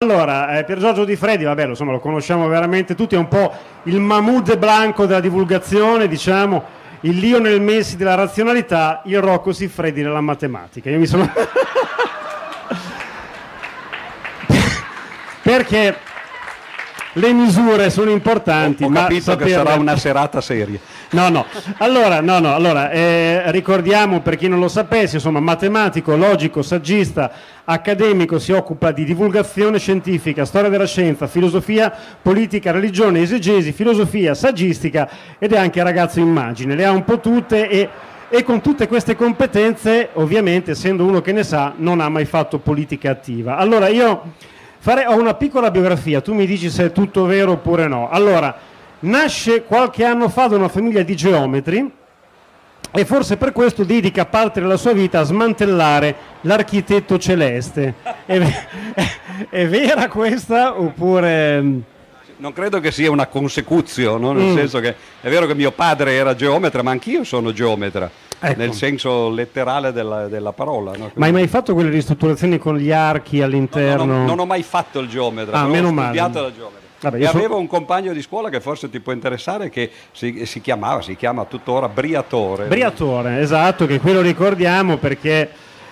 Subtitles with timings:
[0.00, 3.26] Allora, eh, Pier Giorgio Di Freddi, vabbè, lo, insomma, lo conosciamo veramente tutti, è un
[3.26, 3.52] po'
[3.82, 6.62] il Mahmoud Blanco della divulgazione, diciamo,
[7.00, 10.88] il Lionel Messi della razionalità, il Rocco Siffredi della matematica.
[10.88, 11.28] Io mi sono...
[15.42, 15.96] Perché
[17.14, 18.84] le misure sono importanti.
[18.84, 19.52] Ho, ho ma capito saperle...
[19.52, 20.78] che sarà una serata seria.
[21.10, 21.46] No, no.
[21.78, 22.54] Allora, no, no.
[22.54, 27.30] allora eh, ricordiamo per chi non lo sapesse, insomma, matematico, logico, saggista,
[27.64, 35.08] accademico, si occupa di divulgazione scientifica, storia della scienza, filosofia, politica, religione, esegesi, filosofia, saggistica
[35.38, 36.74] ed è anche ragazzo immagine.
[36.74, 37.88] Le ha un po' tutte e
[38.30, 42.58] e con tutte queste competenze, ovviamente, essendo uno che ne sa, non ha mai fatto
[42.58, 43.56] politica attiva.
[43.56, 44.34] Allora, io
[44.78, 48.10] farei, ho una piccola biografia, tu mi dici se è tutto vero oppure no.
[48.10, 48.54] Allora,
[49.00, 51.96] nasce qualche anno fa da una famiglia di geometri
[52.90, 57.94] e forse per questo dedica parte della sua vita a smantellare l'architetto celeste.
[58.24, 58.40] È,
[59.50, 61.96] è vera questa oppure...
[62.40, 64.32] Non credo che sia una consecuzione, no?
[64.32, 64.56] nel mm.
[64.56, 68.08] senso che è vero che mio padre era geometra, ma anch'io sono geometra.
[68.40, 68.60] Ecco.
[68.60, 70.92] Nel senso letterale della, della parola.
[70.96, 71.10] No?
[71.14, 74.04] Ma hai mai fatto quelle ristrutturazioni con gli archi all'interno?
[74.04, 76.46] No, no, non ho mai fatto il geometra, ah, meno ho studiato male.
[76.46, 76.87] la geometra.
[77.00, 77.36] Vabbè, e so...
[77.36, 81.16] avevo un compagno di scuola che forse ti può interessare che si, si chiamava, si
[81.16, 82.66] chiama tuttora Briatore.
[82.66, 85.48] Briatore, esatto, che qui lo ricordiamo perché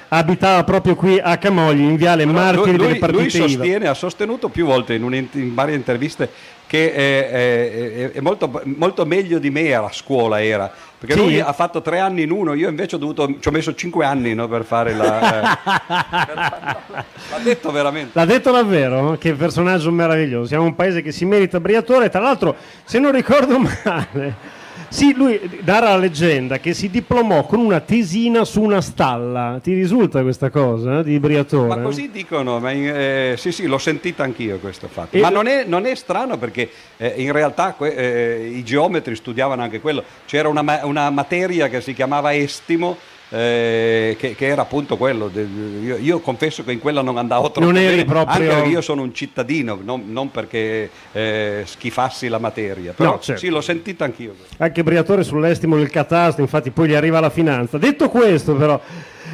[0.09, 3.91] abitava proprio qui a Camogli in viale Però Martiri lui, delle partite lui sostiene, IVA.
[3.91, 9.07] ha sostenuto più volte in, un, in varie interviste che è, è, è molto, molto,
[9.07, 11.21] meglio di me a scuola era perché sì.
[11.21, 14.05] lui ha fatto tre anni in uno io invece ho dovuto ci ho messo cinque
[14.05, 15.57] anni no, per fare la eh,
[17.31, 21.61] l'ha detto veramente l'ha detto davvero che personaggio meraviglioso siamo un paese che si merita
[21.61, 24.56] Briatore tra l'altro se non ricordo male
[24.89, 29.59] sì, lui darà la leggenda che si diplomò con una tesina su una stalla.
[29.62, 31.69] Ti risulta questa cosa eh, di Briatore?
[31.69, 35.17] Ma così dicono, ma in, eh, sì, sì, l'ho sentita anch'io questo fatto.
[35.17, 39.15] E ma non è, non è, strano perché eh, in realtà que, eh, i geometri
[39.17, 40.03] studiavano anche quello.
[40.27, 42.97] C'era una, una materia che si chiamava estimo
[43.28, 45.31] eh, che, che, era appunto quello.
[45.34, 48.53] Io, io, confesso che in quella non andavo troppo non eri bene, proprio...
[48.53, 52.92] anche io sono un cittadino, non, non perché eh, schifassi la materia.
[52.92, 53.41] Però no, certo.
[53.41, 54.34] sì, l'ho sentita anch'io.
[54.59, 57.78] Anche Briatore sull'estimo del catasto, infatti poi gli arriva la finanza.
[57.78, 58.81] Detto questo però...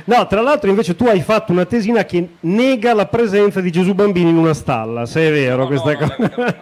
[0.05, 3.95] No, tra l'altro invece tu hai fatto una tesina che nega la presenza di Gesù
[3.95, 6.61] Bambino in una stalla, se è vero no, questa no, cosa.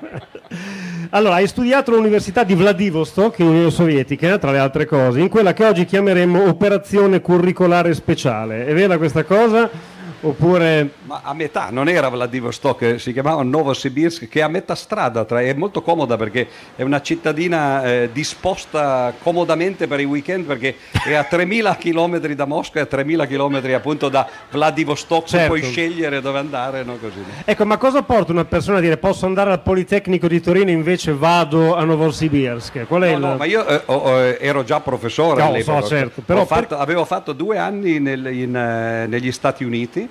[1.12, 5.53] Allora, hai studiato all'Università di Vladivostok, in Unione Sovietica, tra le altre cose, in quella
[5.53, 8.65] che oggi chiameremmo operazione curricolare speciale.
[8.65, 9.69] È vera questa cosa?
[10.20, 10.91] Oppure...
[11.04, 15.41] Ma a metà, non era Vladivostok, si chiamava Novosibirsk, che è a metà strada, tra,
[15.41, 21.14] è molto comoda perché è una cittadina eh, disposta comodamente per i weekend perché è
[21.14, 25.47] a 3.000 km da Mosca e a 3.000 km appunto da Vladivostok, certo.
[25.47, 26.82] puoi scegliere dove andare.
[26.84, 26.97] No?
[26.97, 27.25] Così.
[27.44, 31.12] Ecco, ma cosa porta una persona a dire posso andare al Politecnico di Torino invece
[31.12, 32.86] vado a Novosibirsk?
[32.86, 33.20] Qual è no, il...
[33.20, 35.80] no, ma io eh, oh, ero già professore no, all'epoca.
[35.80, 36.78] So, certo, però fatto, per...
[36.78, 40.09] avevo fatto due anni nel, in, uh, negli Stati Uniti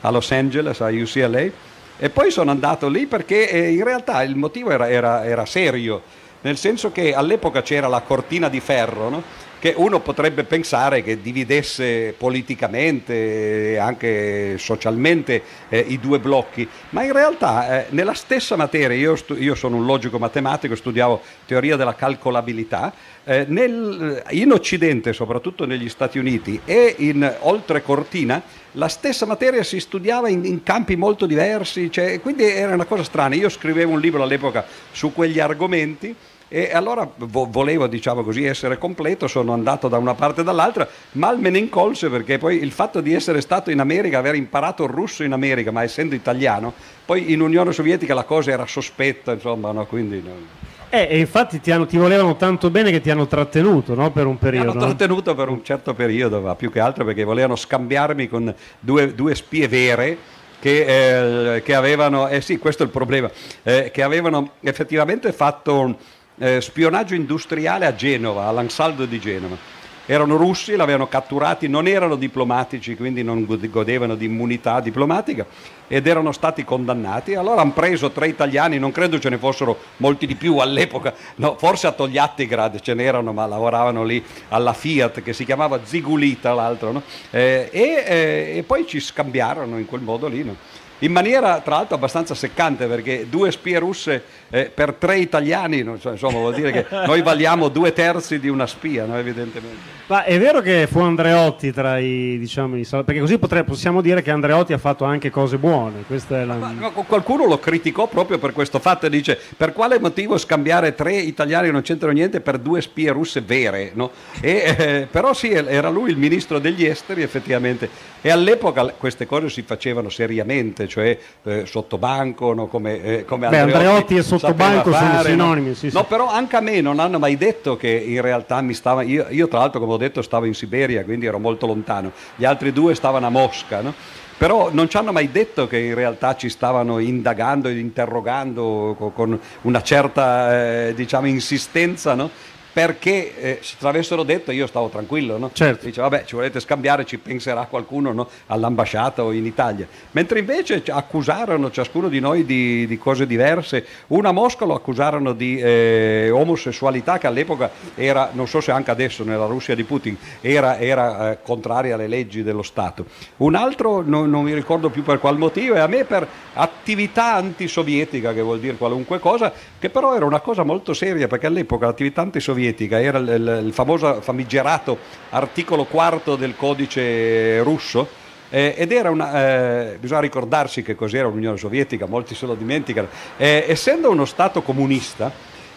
[0.00, 1.50] a Los Angeles, a UCLA,
[1.98, 6.02] e poi sono andato lì perché eh, in realtà il motivo era, era, era, serio,
[6.40, 9.22] nel senso che all'epoca c'era la cortina di ferro, no?
[9.62, 17.04] Che uno potrebbe pensare che dividesse politicamente e anche socialmente eh, i due blocchi, ma
[17.04, 21.76] in realtà eh, nella stessa materia, io, stu- io, sono un logico matematico, studiavo teoria
[21.76, 28.88] della calcolabilità, eh, nel, in Occidente, soprattutto negli Stati Uniti e in oltre cortina, la
[28.88, 33.36] stessa materia si studiava in, in campi molto diversi, cioè, quindi era una cosa strana.
[33.36, 36.12] Io scrivevo un libro all'epoca su quegli argomenti
[36.52, 40.86] e allora vo- volevo, diciamo così, essere completo, sono andato da una parte e dall'altra,
[41.12, 44.84] mal me ne incolse perché poi il fatto di essere stato in America, aver imparato
[44.84, 46.74] il russo in America, ma essendo italiano,
[47.06, 49.86] poi in Unione Sovietica la cosa era sospetta, insomma, no?
[49.86, 50.20] quindi...
[50.22, 50.60] No.
[50.90, 54.10] Eh, e infatti ti, hanno, ti, volevano tanto bene che ti hanno trattenuto no?
[54.10, 54.72] per un periodo.
[54.72, 58.54] Mi hanno trattenuto per un certo periodo, ma più che altro perché volevano scambiarmi con
[58.78, 60.18] due, due spie vere
[60.60, 63.30] che, eh, che, avevano, eh sì, questo è il problema,
[63.62, 65.96] eh, che avevano effettivamente fatto
[66.42, 69.56] eh, spionaggio industriale a Genova, all'Ansaldo di Genova.
[70.04, 75.46] Erano russi, l'avevano catturati, non erano diplomatici, quindi non godevano di immunità diplomatica
[75.86, 77.36] ed erano stati condannati.
[77.36, 81.54] Allora hanno preso tre italiani, non credo ce ne fossero molti di più all'epoca, no,
[81.56, 86.90] forse a Togliattigrad ce n'erano, ma lavoravano lì alla Fiat che si chiamava Zigulita l'altro,
[86.90, 87.02] no?
[87.30, 90.42] eh, e, eh, e, poi ci scambiarono in quel modo lì.
[90.42, 90.56] No?
[91.02, 96.38] In maniera tra l'altro abbastanza seccante perché due spie russe eh, per tre italiani, insomma
[96.38, 99.16] vuol dire che noi valiamo due terzi di una spia, no?
[99.18, 100.00] evidentemente.
[100.06, 104.20] Ma è vero che fu Andreotti tra i, diciamo, i perché così potrei, possiamo dire
[104.20, 106.04] che Andreotti ha fatto anche cose buone.
[106.28, 106.44] La...
[106.44, 110.94] Ma, ma qualcuno lo criticò proprio per questo fatto e dice per quale motivo scambiare
[110.94, 113.92] tre italiani che non c'entrano niente per due spie russe vere?
[113.94, 114.10] No?
[114.40, 117.88] E, eh, però sì, era lui il ministro degli esteri effettivamente
[118.20, 122.66] e all'epoca queste cose si facevano seriamente, cioè eh, sotto banco, no?
[122.66, 125.68] come, eh, come Beh, Andreotti, e sotto banco sono sinonimi.
[125.68, 125.74] No?
[125.74, 129.00] Sì, no, però anche a me non hanno mai detto che in realtà mi stava,
[129.00, 132.44] io, io tra l'altro come ho detto stavo in Siberia, quindi ero molto lontano, gli
[132.44, 133.94] altri due stavano a Mosca, no?
[134.36, 139.38] però non ci hanno mai detto che in realtà ci stavano indagando ed interrogando con
[139.62, 142.28] una certa eh, diciamo, insistenza no?
[142.72, 145.50] Perché eh, se te l'avessero detto io stavo tranquillo, no?
[145.52, 145.86] certo.
[145.86, 148.28] dice vabbè ci volete scambiare, ci penserà qualcuno no?
[148.46, 154.30] all'ambasciata o in Italia, mentre invece accusarono ciascuno di noi di, di cose diverse, una
[154.30, 159.24] a Mosca lo accusarono di eh, omosessualità che all'epoca era, non so se anche adesso
[159.24, 163.04] nella Russia di Putin, era, era eh, contraria alle leggi dello Stato,
[163.38, 167.34] un altro no, non mi ricordo più per qual motivo e a me per attività
[167.34, 171.86] antisovietica che vuol dire qualunque cosa, che però era una cosa molto seria perché all'epoca
[171.86, 174.96] l'attività antisovietica sovietica, era il, il, famoso famigerato
[175.30, 178.06] articolo quarto del codice russo,
[178.50, 183.08] eh, ed era una, eh, bisogna ricordarsi che cos'era l'Unione Sovietica, molti se lo dimenticano,
[183.36, 185.32] eh, essendo uno Stato comunista,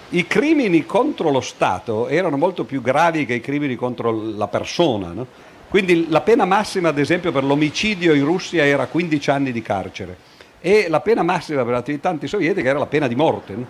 [0.10, 5.12] i crimini contro lo Stato erano molto più gravi che i crimini contro la persona.
[5.12, 5.26] No?
[5.68, 10.34] Quindi la pena massima, ad esempio, per l'omicidio in Russia era 15 anni di carcere
[10.62, 13.54] e la pena massima per l'attività antisovietica era la pena di morte.
[13.56, 13.66] No?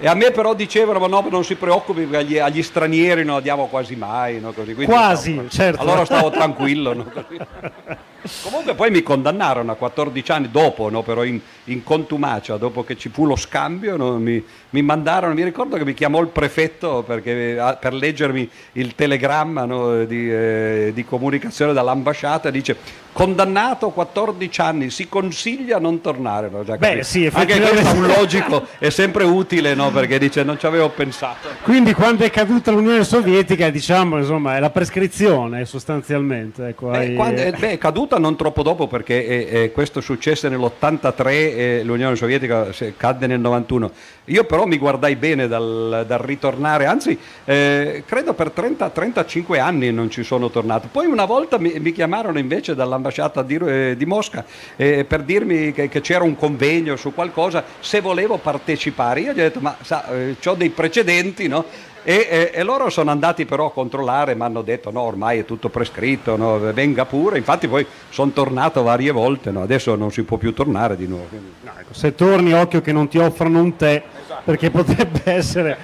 [0.00, 3.36] E a me però dicevano, ma no, non si preoccupi, perché agli, agli stranieri non
[3.36, 4.40] la diamo quasi mai.
[4.40, 4.52] No?
[4.52, 5.80] Così, quasi, stavo, certo.
[5.80, 6.94] Allora stavo tranquillo.
[6.94, 7.06] No?
[8.42, 11.02] Comunque poi mi condannarono a 14 anni dopo, no?
[11.02, 15.76] però in, in, contumacia, dopo che ci fu lo scambio, mi, mi, mandarono, mi ricordo
[15.76, 22.50] che mi chiamò il prefetto perché, per leggermi il telegramma di, eh, di comunicazione dall'ambasciata,
[22.50, 22.76] dice
[23.18, 26.48] condannato a 14 anni, si consiglia non tornare.
[26.48, 26.62] No?
[26.76, 29.90] Beh, sì, Anche questo è un logico, è sempre utile no?
[29.90, 31.48] perché dice non ci avevo pensato.
[31.62, 36.68] Quindi quando è caduta l'Unione Sovietica diciamo insomma è la prescrizione sostanzialmente.
[36.68, 37.14] Ecco, beh, hai...
[37.14, 41.80] quando, eh, beh, è caduta non troppo dopo perché eh, eh, questo successe nell'83 e
[41.84, 43.90] l'Unione Sovietica cadde nel 91.
[44.26, 49.92] Io però mi guardai bene dal, dal ritornare, anzi eh, credo per 30, 35 anni
[49.92, 50.88] non ci sono tornato.
[50.90, 54.44] Poi una volta mi, mi chiamarono invece dall'ambasciata di, eh, di Mosca
[54.76, 59.20] eh, per dirmi che, che, c'era un convegno su qualcosa, se volevo partecipare.
[59.20, 61.64] Io gli ho detto ma sa, ho dei precedenti, no?
[62.08, 65.68] E, e, loro sono andati però a controllare, mi hanno detto no, ormai è tutto
[65.68, 70.38] prescritto, no, venga pure, infatti poi sono tornato varie volte, no, adesso non si può
[70.38, 71.26] più tornare di nuovo.
[71.30, 74.40] No, ecco, se torni occhio che non ti offrono un tè, esatto.
[74.42, 75.76] perché potrebbe essere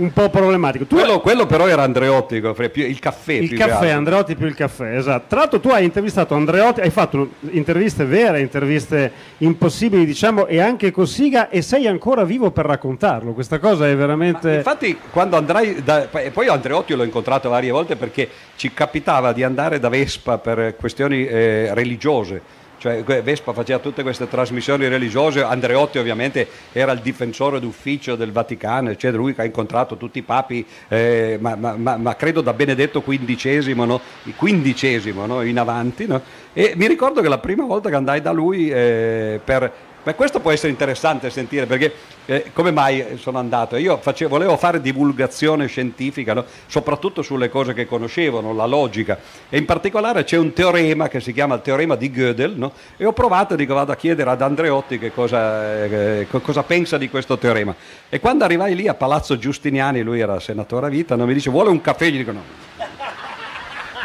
[0.00, 0.86] un po' problematico.
[0.86, 1.20] Quello, hai...
[1.20, 3.32] quello, però era Andreotti, il caffè.
[3.32, 5.26] Il caffè, Andreotti più il caffè, esatto.
[5.28, 10.90] Tra l'altro tu hai intervistato Andreotti, hai fatto interviste vere, interviste impossibili, diciamo, e anche
[10.90, 13.32] con Siga e sei ancora vivo per raccontarlo.
[13.32, 14.48] Questa cosa è veramente...
[14.48, 16.08] Ma infatti quando andrai, da...
[16.32, 21.26] poi Andreotti l'ho incontrato varie volte perché ci capitava di andare da Vespa per questioni
[21.26, 28.16] eh, religiose cioè Vespa faceva tutte queste trasmissioni religiose, Andreotti ovviamente era il difensore d'ufficio
[28.16, 32.16] del Vaticano, eccetera, lui che ha incontrato tutti i papi, eh, ma, ma, ma, ma,
[32.16, 34.00] credo da Benedetto XV, no?
[34.34, 35.42] XV no?
[35.42, 36.22] in avanti, no?
[36.54, 39.70] e mi ricordo che la prima volta che andai da lui eh, per
[40.02, 41.92] Beh, questo può essere interessante sentire perché
[42.24, 43.76] eh, come mai sono andato?
[43.76, 46.46] Io facevo, volevo fare divulgazione scientifica, no?
[46.68, 49.18] soprattutto sulle cose che conoscevano, la logica
[49.50, 52.72] e in particolare c'è un teorema che si chiama il teorema di Gödel no?
[52.96, 57.10] e ho provato, dico vado a chiedere ad Andreotti che cosa, eh, cosa, pensa di
[57.10, 57.74] questo teorema
[58.08, 61.26] e quando arrivai lì a Palazzo Giustiniani, lui era senatore a vita, no?
[61.26, 62.08] mi dice vuole un caffè?
[62.08, 62.69] Gli dico no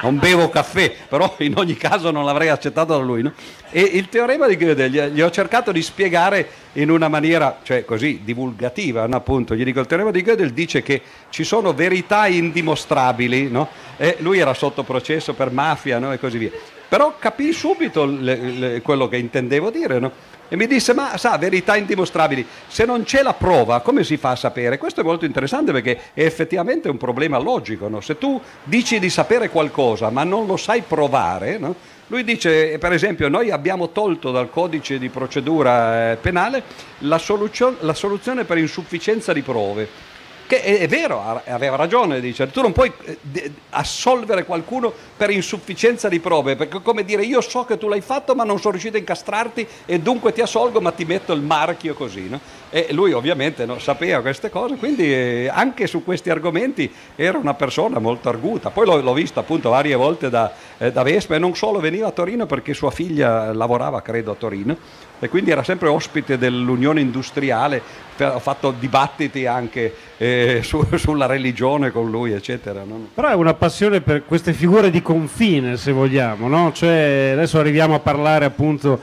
[0.05, 3.23] non bevo caffè, però in ogni caso non l'avrei accettato da lui.
[3.23, 3.33] No?
[3.71, 8.21] E il teorema di Gödel gli, ho cercato di spiegare in una maniera, cioè così,
[8.23, 9.15] divulgativa, no?
[9.15, 9.55] appunto.
[9.55, 13.67] Gli dico, il teorema di Gödel dice che ci sono verità indimostrabili, no?
[13.97, 16.51] e lui era sotto processo per mafia e così via.
[16.87, 20.11] Però capì subito le, le, quello che intendevo dire, no?
[20.47, 24.31] E mi disse, ma sa, verità indimostrabili, se non c'è la prova, come si fa
[24.31, 24.77] a sapere?
[24.77, 27.87] Questo è molto interessante perché è effettivamente un problema logico.
[27.87, 27.99] No?
[28.01, 31.75] Se tu dici di sapere qualcosa ma non lo sai provare, no?
[32.07, 36.61] lui dice, per esempio, noi abbiamo tolto dal codice di procedura eh, penale
[36.99, 40.13] la, soluzio- la soluzione per insufficienza di prove.
[40.47, 42.91] Che è, è vero, aveva ragione, dice, tu non puoi
[43.33, 48.01] eh, assolvere qualcuno per insufficienza di prove, perché come dire io so che tu l'hai
[48.01, 51.41] fatto ma non sono riuscito a incastrarti e dunque ti assolgo ma ti metto il
[51.41, 52.29] marchio così.
[52.29, 52.39] No?
[52.69, 57.53] E lui ovviamente no, sapeva queste cose, quindi eh, anche su questi argomenti era una
[57.53, 58.69] persona molto arguta.
[58.69, 62.07] Poi l'ho, l'ho vista appunto varie volte da, eh, da Vespa e non solo veniva
[62.07, 64.77] a Torino perché sua figlia lavorava credo a Torino
[65.19, 67.81] e quindi era sempre ospite dell'Unione Industriale,
[68.17, 72.83] ho fatto dibattiti anche eh, su, sulla religione con lui, eccetera.
[72.83, 73.07] No?
[73.13, 76.71] Però è una passione per queste figure di confine, se vogliamo, no?
[76.73, 78.99] Cioè, adesso arriviamo a parlare appunto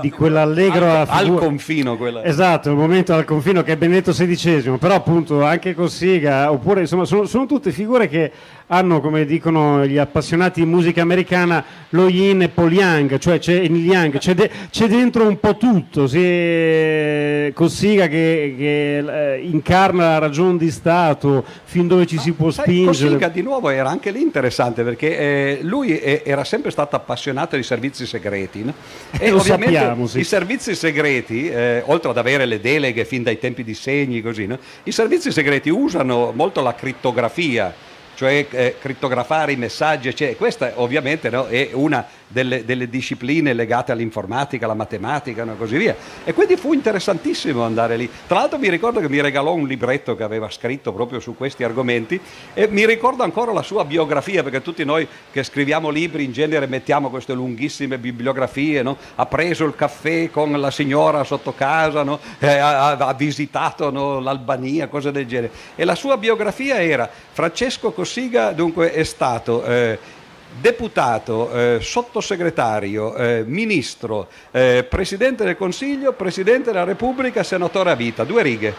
[0.00, 2.24] di quell'allegro al, al confino quella.
[2.24, 7.04] esatto il momento al confino che è Benedetto XVI però appunto anche Cossiga oppure insomma
[7.04, 8.32] sono, sono tutte figure che
[8.72, 13.52] hanno, come dicono gli appassionati di musica americana, lo yin e pol yang, cioè c'è
[13.52, 20.12] il yang, c'è, de- c'è dentro un po' tutto, si Cossiga che, che eh, incarna
[20.12, 23.10] la ragione di Stato, fin dove ci si può sai, spingere.
[23.10, 27.56] Cossiga di nuovo era anche lì interessante perché eh, lui è, era sempre stato appassionato
[27.56, 28.72] di servizi segreti no?
[29.10, 30.20] e lo ovviamente sappiamo, sì.
[30.20, 34.46] i servizi segreti, eh, oltre ad avere le deleghe fin dai tempi di segni, così,
[34.46, 34.58] no?
[34.84, 37.90] i servizi segreti usano molto la crittografia
[38.22, 40.36] cioè eh, crittografare i messaggi, eccetera.
[40.36, 45.94] Questa ovviamente no, è una delle, delle, discipline legate all'informatica, alla matematica e così via.
[46.24, 48.08] E quindi fu interessantissimo andare lì.
[48.26, 51.62] Tra l'altro mi ricordo che mi regalò un libretto che aveva scritto proprio su questi
[51.62, 52.18] argomenti
[52.54, 56.66] e mi ricordo ancora la sua biografia, perché tutti noi che scriviamo libri in genere
[56.66, 58.96] mettiamo queste lunghissime bibliografie, no?
[59.14, 62.18] ha preso il caffè con la signora sotto casa, no?
[62.38, 65.52] eh, ha, ha, visitato l'Albania, cose del genere.
[65.74, 69.64] E la sua biografia era Francesco Cossiga, dunque è stato...
[69.64, 70.20] Eh,
[70.60, 78.24] deputato, eh, sottosegretario, eh, ministro, eh, presidente del Consiglio, presidente della Repubblica, senatore a vita,
[78.24, 78.74] due righe.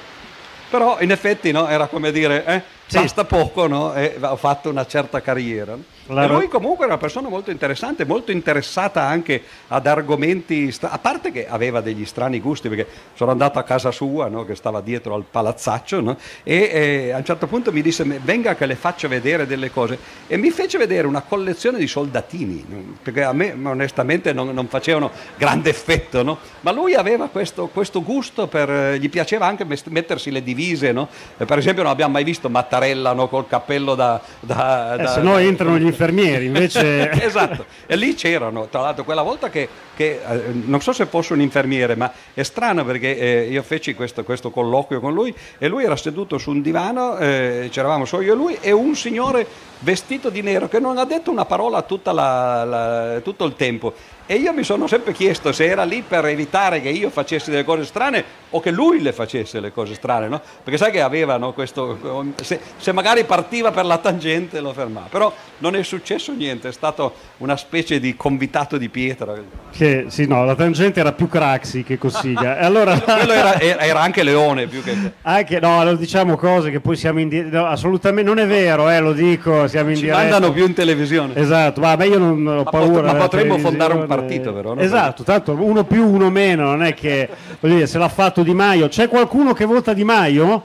[0.70, 2.98] Però in effetti no, era come dire, eh, sì.
[2.98, 3.94] basta poco no?
[3.94, 5.78] e ho fatto una certa carriera.
[6.08, 6.24] La...
[6.26, 10.92] E lui comunque era una persona molto interessante, molto interessata anche ad argomenti, stra...
[10.92, 14.44] a parte che aveva degli strani gusti, perché sono andato a casa sua, no?
[14.44, 16.18] che stava dietro al palazzaccio, no?
[16.44, 19.98] e eh, a un certo punto mi disse venga che le faccio vedere delle cose,
[20.28, 25.10] e mi fece vedere una collezione di soldatini, perché a me onestamente non, non facevano
[25.38, 26.38] grande effetto, no?
[26.62, 30.94] ma lui aveva questo, questo gusto, per, gli piaceva anche mettersi le divise,
[31.38, 34.20] per esempio non abbiamo mai visto Mattarella col cappello da...
[34.42, 37.10] da, eh, da se no entrano gli infermieri, invece...
[37.24, 41.34] esatto, e lì c'erano, tra l'altro quella volta che, che eh, non so se fosse
[41.34, 45.68] un infermiere, ma è strano perché eh, io feci questo, questo, colloquio con lui e
[45.68, 49.46] lui era seduto su un divano, eh, c'eravamo solo io e lui, e un signore
[49.80, 53.94] vestito di nero che non ha detto una parola la, la, tutto il tempo
[54.26, 57.66] e io mi sono sempre chiesto se era lì per evitare che io facessi delle
[57.66, 60.40] cose strane o che lui le facesse le cose strane, no?
[60.64, 62.34] Perché sai che aveva no, questo.
[62.42, 65.08] Se, se, magari partiva per la tangente lo fermava.
[65.10, 69.34] Però non è successo niente, è stato una specie di convitato di pietra.
[69.72, 72.60] Che, sì, no, la tangente era più Craxi che Cossiga.
[72.60, 73.00] allora...
[73.02, 74.96] Quello era, era, anche Leone più che.
[75.24, 77.62] Anche, no, lo diciamo cose che poi siamo in diretta.
[77.62, 80.22] No, assolutamente non è vero, eh, lo dico, siamo in Ci diretta.
[80.22, 81.36] mandano più in televisione.
[81.36, 83.14] Esatto, vabbè, io non ho paura.
[83.14, 84.76] Ma potremmo fondare un partito, però.
[84.76, 87.30] Esatto, tanto uno più, uno meno, non è che
[87.60, 88.88] dire, se l'ha fatto Di Maio.
[88.88, 90.64] C'è qualcuno che vota Di Maio?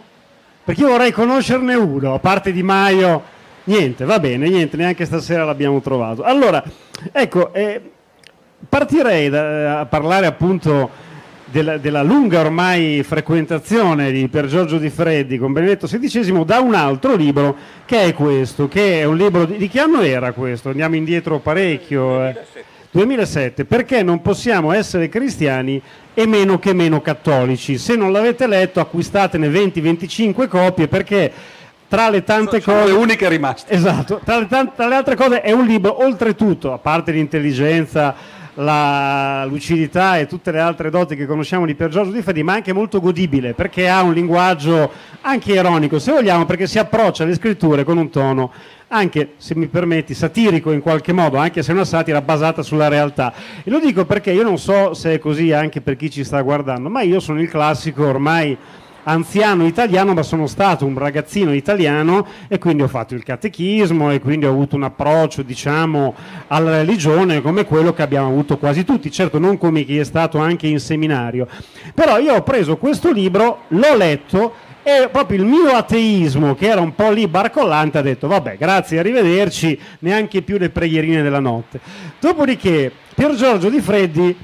[0.65, 3.37] Perché io vorrei conoscerne uno, a parte Di Maio.
[3.65, 6.23] Niente, va bene, niente, neanche stasera l'abbiamo trovato.
[6.23, 6.63] Allora,
[7.13, 7.81] ecco, eh,
[8.67, 11.07] partirei da, a parlare appunto
[11.51, 16.75] della, della, lunga ormai frequentazione di Per Giorgio Di Freddi con Benedetto XVI da un
[16.75, 20.71] altro libro che è questo, che è un libro di, di che anno era questo?
[20.71, 22.27] Andiamo indietro parecchio.
[22.27, 22.37] Eh.
[22.91, 25.81] 2007, perché non possiamo essere cristiani
[26.15, 27.79] e meno che meno cattolici?
[27.79, 31.33] Se non l'avete letto acquistatene 20-25 copie perché
[31.89, 32.93] tra le tante sono cose...
[32.93, 33.73] le uniche rimaste.
[33.73, 38.15] Esatto, tra le, tante, tra le altre cose è un libro oltretutto, a parte l'intelligenza,
[38.61, 42.73] la lucidità e tutte le altre doti che conosciamo di Pier Giorgio Di ma anche
[42.73, 47.85] molto godibile perché ha un linguaggio anche ironico, se vogliamo, perché si approccia alle scritture
[47.85, 48.53] con un tono
[48.89, 52.89] anche, se mi permetti, satirico in qualche modo, anche se è una satira basata sulla
[52.89, 53.35] realtà.
[53.63, 56.41] E lo dico perché io non so se è così anche per chi ci sta
[56.41, 58.57] guardando, ma io sono il classico ormai
[59.09, 64.21] anziano italiano, ma sono stato un ragazzino italiano e quindi ho fatto il catechismo e
[64.21, 66.15] quindi ho avuto un approccio, diciamo,
[66.49, 70.39] alla religione come quello che abbiamo avuto quasi tutti, certo non come chi è stato
[70.39, 71.49] anche in seminario.
[71.95, 76.81] Però io ho preso questo libro, l'ho letto e proprio il mio ateismo, che era
[76.81, 81.81] un po' lì barcollante, ha detto vabbè, grazie, arrivederci, neanche più le preghierine della notte.
[82.21, 84.37] Dopodiché, Pier Giorgio Di Freddi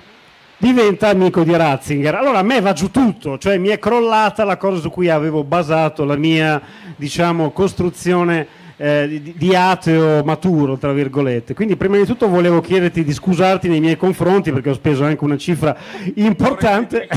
[0.57, 2.15] diventa amico di Ratzinger.
[2.15, 5.45] Allora a me va giù tutto, cioè mi è crollata la cosa su cui avevo
[5.45, 6.61] basato la mia,
[6.97, 11.55] diciamo, costruzione eh, di, di, ateo maturo, tra virgolette.
[11.55, 15.23] Quindi prima di tutto volevo chiederti di scusarti nei miei confronti perché ho speso anche
[15.23, 15.77] una cifra
[16.15, 17.09] importante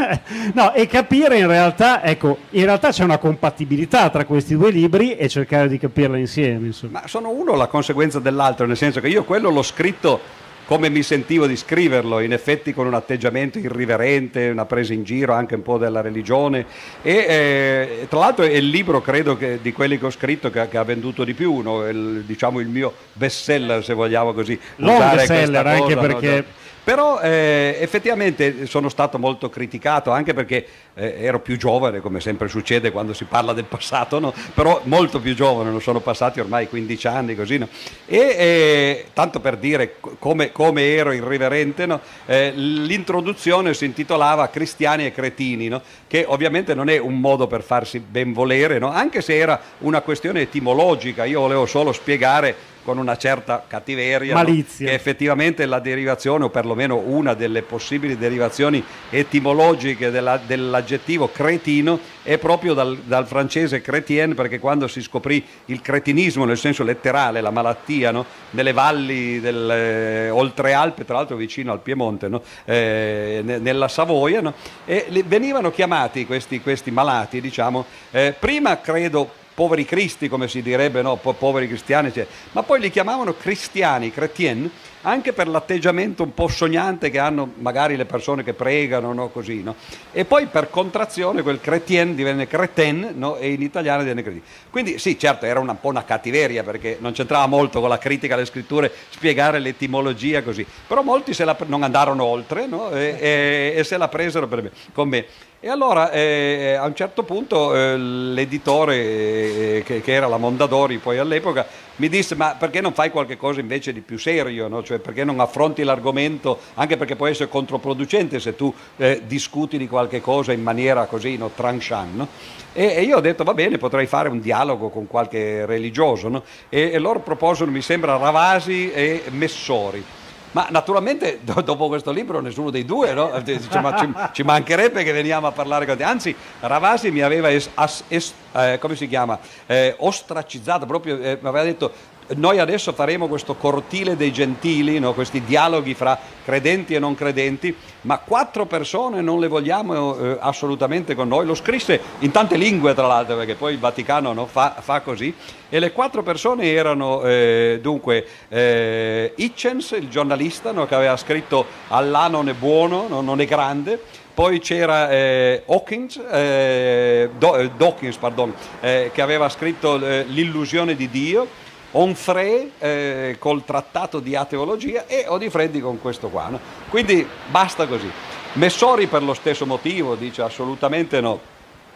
[0.54, 5.16] no, e capire in realtà, ecco, in realtà c'è una compatibilità tra questi due libri
[5.16, 6.66] e cercare di capirla insieme.
[6.66, 7.00] Insomma.
[7.00, 11.02] Ma sono uno la conseguenza dell'altro, nel senso che io quello l'ho scritto come mi
[11.02, 15.62] sentivo di scriverlo, in effetti con un atteggiamento irriverente, una presa in giro anche un
[15.62, 16.66] po' della religione
[17.02, 20.68] e eh, tra l'altro è il libro credo che, di quelli che ho scritto che,
[20.68, 21.88] che ha venduto di più, no?
[21.88, 24.58] il, diciamo il mio best seller se vogliamo così.
[24.76, 26.36] Long seller anche perché...
[26.36, 26.60] No?
[26.84, 32.48] Però eh, effettivamente sono stato molto criticato anche perché eh, ero più giovane, come sempre
[32.48, 34.34] succede quando si parla del passato, no?
[34.52, 37.58] però molto più giovane, non sono passati ormai 15 anni così.
[37.58, 37.68] No?
[38.06, 42.00] E eh, tanto per dire come, come ero irriverente, no?
[42.26, 48.00] Eh, l'introduzione si intitolava Cristiani e Cretini, che ovviamente non è un modo per farsi
[48.00, 53.64] ben volere, anche se era una questione etimologica, io volevo solo spiegare con una certa
[53.66, 54.44] cattiveria, no?
[54.44, 62.38] che effettivamente la derivazione, o perlomeno una delle possibili derivazioni etimologiche della, dell'aggettivo cretino, è
[62.38, 67.50] proprio dal, dal, francese chrétien, perché quando si scoprì il cretinismo nel senso letterale, la
[67.50, 68.24] malattia, no?
[68.50, 72.42] nelle valli del, eh, oltre Alpe, tra l'altro vicino al Piemonte, no?
[72.64, 74.52] eh, nella Savoia,
[74.84, 81.02] e venivano chiamati questi, questi malati, diciamo, eh, prima credo poveri cristi, come si direbbe,
[81.02, 81.16] no?
[81.16, 82.26] Po- poveri cristiani, cioè.
[82.50, 84.68] ma poi li chiamavano cristiani, chrétien,
[85.02, 89.28] anche per l'atteggiamento un po' sognante che hanno magari le persone che pregano, no?
[89.28, 89.76] così, no?
[90.10, 93.36] E poi per contrazione quel chrétien divenne crétin no?
[93.36, 94.44] e in italiano divenne cretino.
[94.70, 98.34] Quindi sì, certo, era un po' una cattiveria perché non c'entrava molto con la critica
[98.34, 103.96] alle scritture spiegare l'etimologia così, però molti la, non andarono oltre e, e, e, se
[103.96, 105.26] la presero me, con me.
[105.64, 110.98] E allora eh, a un certo punto eh, l'editore, eh, che, che, era la Mondadori
[110.98, 111.64] poi all'epoca,
[111.98, 114.82] mi disse ma perché non fai qualche cosa invece di più serio, no?
[114.82, 119.86] cioè, perché non affronti l'argomento, anche perché può essere controproducente se tu eh, discuti di
[119.86, 122.12] qualche cosa in maniera così no, tranchant.
[122.16, 122.26] No?
[122.72, 126.90] E, e, io ho detto va bene, potrei fare un dialogo con qualche religioso e,
[126.90, 130.04] e loro proposero, mi sembra, Ravasi e Messori.
[130.52, 133.40] Ma naturalmente dopo questo libro nessuno dei due, no?
[133.40, 136.04] Dice, ma ci, ci, mancherebbe che veniamo a parlare con te.
[136.04, 139.38] Anzi, Ravasi mi aveva es, as, es, eh, come si chiama?
[139.66, 141.92] Eh, ostracizzato, proprio eh, mi aveva detto
[142.36, 145.12] noi adesso faremo questo cortile dei gentili, no?
[145.12, 151.14] questi dialoghi fra credenti e non credenti, ma quattro persone non le vogliamo eh, assolutamente
[151.14, 151.46] con noi.
[151.46, 154.46] Lo scrisse in tante lingue, tra l'altro, perché poi il Vaticano no?
[154.46, 155.34] fa, fa, così.
[155.68, 160.86] E le quattro persone erano eh, dunque eh, Hitchens, il giornalista, no?
[160.86, 167.28] che aveva scritto Allah non è buono, non è grande poi c'era eh, Hawkins, eh,
[167.36, 171.46] Do, Dawkins pardon, eh, che aveva scritto eh, L'illusione di Dio,
[171.92, 176.48] Onfray eh, col trattato di ateologia e Odifreddi con questo qua.
[176.48, 176.60] No?
[176.88, 178.10] Quindi basta così.
[178.54, 181.40] Messori per lo stesso motivo dice assolutamente no.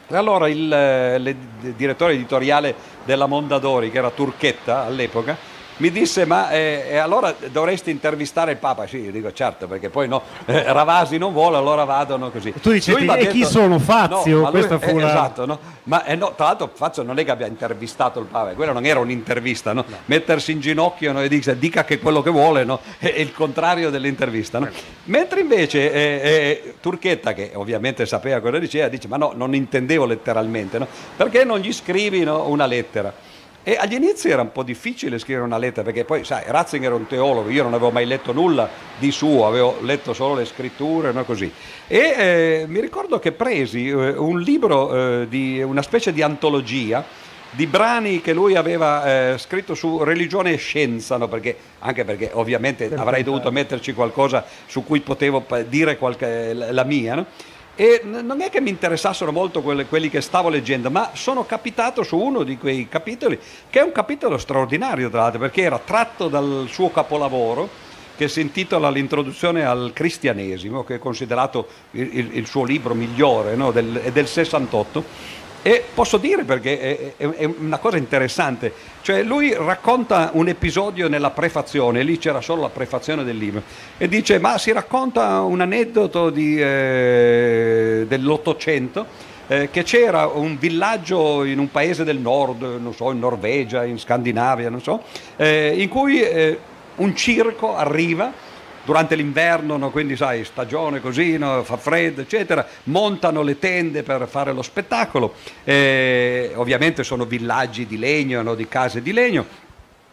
[0.08, 5.36] Allora il, eh, il direttore editoriale della Mondadori, che era Turchetta all'epoca,
[5.78, 8.86] mi disse ma eh, eh, allora dovresti intervistare il Papa.
[8.86, 12.52] Sì io dico certo perché poi no eh, Ravasi non vuole allora vadono così.
[12.52, 14.40] Tu dici e detto, chi sono Fazio?
[14.40, 15.58] no, lui, eh, esatto no?
[15.84, 18.84] ma eh, no, tra l'altro Fazio non è che abbia intervistato il Papa quella non
[18.84, 19.84] era un'intervista no?
[20.06, 22.66] mettersi in ginocchio e dice, dica che quello che vuole
[22.98, 24.66] è il contrario dell'intervista
[25.04, 30.84] mentre invece Turchetta che ovviamente sapeva cosa diceva dice ma no non intendevo letteralmente
[31.16, 33.12] perché non gli scrivi una lettera
[33.68, 36.94] e agli inizi era un po' difficile scrivere una lettera perché poi, sai, Ratzinger era
[36.94, 41.10] un teologo, io non avevo mai letto nulla di suo, avevo letto solo le scritture,
[41.10, 41.50] no così.
[41.88, 47.04] E eh, mi ricordo che presi eh, un libro, eh, di una specie di antologia
[47.50, 51.26] di brani che lui aveva eh, scritto su religione e scienza, no?
[51.26, 57.16] perché, anche perché ovviamente avrei dovuto metterci qualcosa su cui potevo dire qualche, la mia.
[57.16, 57.26] No?
[57.76, 62.02] E non è che mi interessassero molto quelli, quelli che stavo leggendo, ma sono capitato
[62.02, 66.28] su uno di quei capitoli, che è un capitolo straordinario tra l'altro, perché era tratto
[66.28, 67.68] dal suo capolavoro,
[68.16, 73.54] che si intitola L'introduzione al cristianesimo, che è considerato il, il, il suo libro migliore,
[73.56, 73.70] no?
[73.72, 80.30] del, del 68 e posso dire perché è, è, una cosa interessante, cioè lui racconta
[80.34, 83.62] un episodio nella prefazione, lì c'era solo la prefazione del libro,
[83.98, 89.06] e dice ma si racconta un aneddoto di, eh, dell'Ottocento
[89.48, 93.98] eh, che c'era un villaggio in un paese del nord, non so, in Norvegia, in
[93.98, 95.02] Scandinavia, non so,
[95.34, 96.56] eh, in cui eh,
[96.94, 98.32] un circo arriva
[98.86, 99.90] durante l'inverno, no?
[99.90, 101.64] quindi sai, stagione così, no?
[101.64, 107.98] fa freddo, eccetera, montano le tende per fare lo spettacolo, eh, ovviamente sono villaggi di
[107.98, 109.44] legno, di case di legno,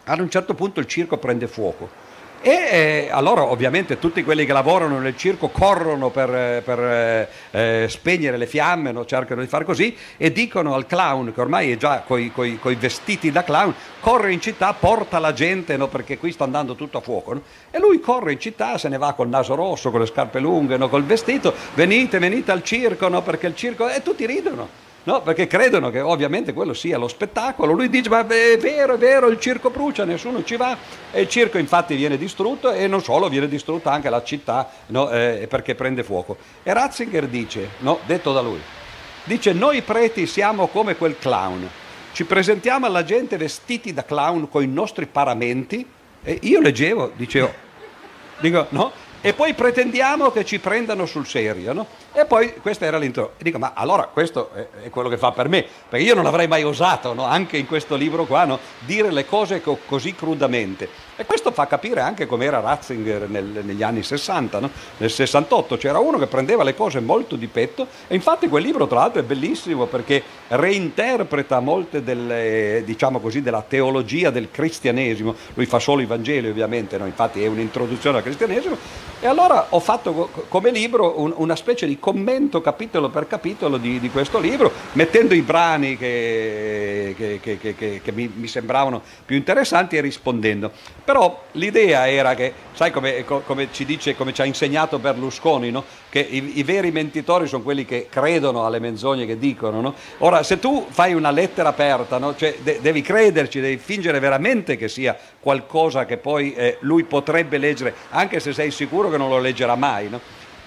[0.06, 2.03] ad un certo punto il circo prende fuoco
[2.46, 7.30] e eh, allora ovviamente tutti quelli che lavorano nel circo corrono per, eh, per eh,
[7.52, 9.06] eh, spegnere le fiamme, no?
[9.06, 13.32] cercano di fare così e dicono al clown che ormai è già coi, coi vestiti
[13.32, 15.88] da clown, corre in città, porta la gente no?
[15.88, 17.34] perché qui sta andando tutto a fuoco.
[17.34, 17.42] No?
[17.72, 20.78] E lui corre in città, se ne va col naso rosso, con le scarpe lunghe,
[20.90, 23.88] col vestito, venite, venite al circo perché il circo...
[23.88, 24.92] e tutti ridono.
[25.06, 27.74] No, perché credono che ovviamente quello sia lo spettacolo.
[27.74, 30.78] Lui dice: Ma è vero, è vero, il circo brucia, nessuno ci va.
[31.12, 35.10] E il circo infatti viene distrutto e non solo, viene distrutta anche la città no,
[35.10, 36.38] eh, perché prende fuoco.
[36.64, 38.62] E Ratzinger dice, no, detto da lui,
[39.26, 41.70] dice: Noi preti siamo come quel clown.
[42.14, 45.86] Ci presentiamo alla gente vestiti da clown con i nostri paramenti.
[46.24, 47.54] E io leggevo, dicevo,
[48.40, 48.92] dico, no?
[49.26, 51.88] E poi pretendiamo che ci prendano sul serio, no?
[52.12, 53.36] E poi questa era l'intro.
[53.38, 54.52] E dico, ma allora questo
[54.84, 57.24] è, quello che fa per me, perché io non avrei mai osato, no?
[57.24, 58.60] anche in questo libro qua, no?
[58.80, 60.90] dire le cose co- così crudamente.
[61.16, 64.70] E questo fa capire anche com'era Ratzinger nel, negli anni 60, no?
[64.98, 68.88] nel 68 c'era uno che prendeva le cose molto di petto e infatti quel libro
[68.88, 75.66] tra l'altro è bellissimo perché reinterpreta molte delle, diciamo così, della teologia del cristianesimo, lui
[75.66, 80.70] fa solo i Vangeli ovviamente, infatti è un'introduzione al cristianesimo e allora ho fatto come
[80.70, 85.42] libro un, una specie di commento capitolo per capitolo di, di questo libro, mettendo i
[85.42, 90.70] brani che, che, che, che mi, mi, sembravano più interessanti e rispondendo.
[91.06, 95.86] Però l'idea era che, sai come, come ci dice, come ci ha insegnato Berlusconi, no?
[96.14, 99.82] Che i, i, veri mentitori sono quelli che credono alle menzogne che dicono.
[99.82, 99.96] No?
[100.20, 102.36] Ora, se tu fai una lettera aperta, no?
[102.36, 107.58] cioè, de- devi crederci, devi fingere veramente che sia qualcosa che poi eh, lui potrebbe
[107.58, 110.08] leggere, anche se sei sicuro che non lo leggerà mai.
[110.08, 110.20] No?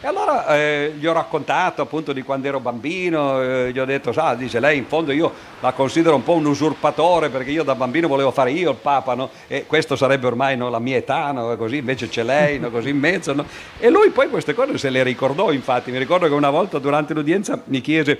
[0.07, 4.13] E allora eh, gli ho raccontato appunto di quando ero bambino, eh, gli ho detto,
[4.13, 7.75] sa, dice lei in fondo io la considero un po' un usurpatore perché io da
[7.75, 9.31] bambino volevo fare io il Papa, no?
[9.49, 11.57] e questo sarebbe ormai no, la mia età, no?
[11.57, 12.71] così invece c'è lei, no?
[12.71, 13.33] così in mezzo.
[13.33, 13.45] No?
[13.81, 17.13] E lui poi queste cose se le ricordò, infatti, mi ricordo che una volta durante
[17.13, 18.17] l'udienza mi chiese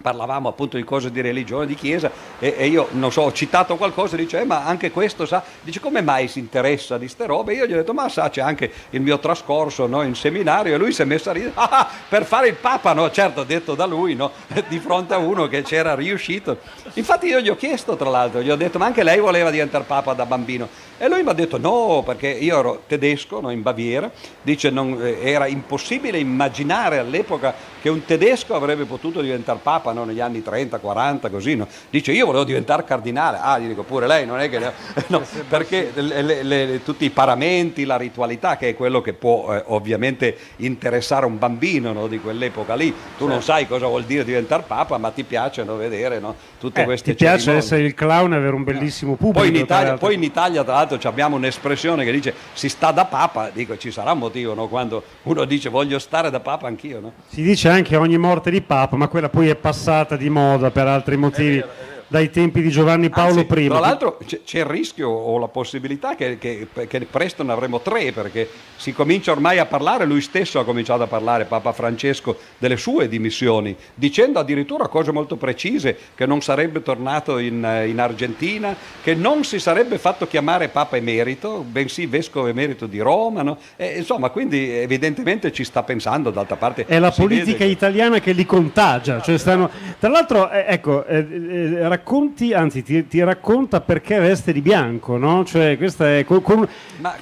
[0.00, 3.76] parlavamo appunto di cose di religione, di chiesa e, e io non so, ho citato
[3.76, 7.54] qualcosa dice eh, ma anche questo sa, dice come mai si interessa di ste robe?
[7.54, 10.78] Io gli ho detto ma sa c'è anche il mio trascorso no, in seminario e
[10.78, 13.10] lui si è messo a ridere, ah, ah, per fare il Papa, no?
[13.10, 14.30] certo detto da lui, no?
[14.68, 16.58] di fronte a uno che c'era riuscito.
[16.94, 19.84] Infatti io gli ho chiesto tra l'altro, gli ho detto ma anche lei voleva diventare
[19.84, 23.62] Papa da bambino e lui mi ha detto no perché io ero tedesco no, in
[23.62, 24.10] Baviera,
[24.42, 27.54] dice non, eh, era impossibile immaginare all'epoca
[27.86, 30.04] che un tedesco avrebbe potuto diventare Papa no?
[30.04, 31.54] negli anni 30, 40, così.
[31.54, 31.68] No?
[31.88, 34.58] Dice io volevo diventare cardinale, ah gli dico pure lei, non è che...
[35.08, 39.54] No, perché le, le, le, tutti i paramenti, la ritualità, che è quello che può
[39.54, 42.08] eh, ovviamente interessare un bambino no?
[42.08, 42.90] di quell'epoca lì.
[42.90, 43.26] Tu certo.
[43.26, 46.20] non sai cosa vuol dire diventare Papa, ma ti piacciono vedere
[46.58, 47.38] tutte eh, queste ti cerimonie.
[47.38, 49.38] Ti piace essere il clown e avere un bellissimo pubblico.
[49.38, 53.04] Poi in Italia, poi in Italia tra l'altro abbiamo un'espressione che dice si sta da
[53.04, 57.12] Papa, dico ci sarà un motivo quando uno dice voglio stare da Papa anch'io.
[57.28, 60.86] Si dice anche ogni morte di Papa, ma quella poi è passata di moda per
[60.86, 61.58] altri motivi.
[61.58, 63.66] È vero, è vero dai tempi di Giovanni Paolo Anzi, I.
[63.66, 68.12] Tra l'altro c'è il rischio o la possibilità che, che, che, presto ne avremo tre,
[68.12, 72.76] perché si comincia ormai a parlare, lui stesso ha cominciato a parlare, Papa Francesco, delle
[72.76, 79.14] sue dimissioni, dicendo addirittura cose molto precise, che non sarebbe tornato in, in Argentina, che
[79.14, 83.42] non si sarebbe fatto chiamare Papa emerito, bensì Vescovo emerito di Roma.
[83.42, 83.58] No?
[83.76, 86.84] E, insomma, quindi evidentemente ci sta pensando, d'altra parte...
[86.86, 87.64] È la politica che...
[87.64, 89.20] italiana che li contagia.
[89.20, 89.70] Cioè stanno...
[89.98, 95.16] Tra l'altro, eh, ecco, eh, eh, racconti, anzi ti, ti, racconta perché veste di bianco,
[95.16, 95.44] no?
[95.44, 96.68] Cioè, questa è con, con,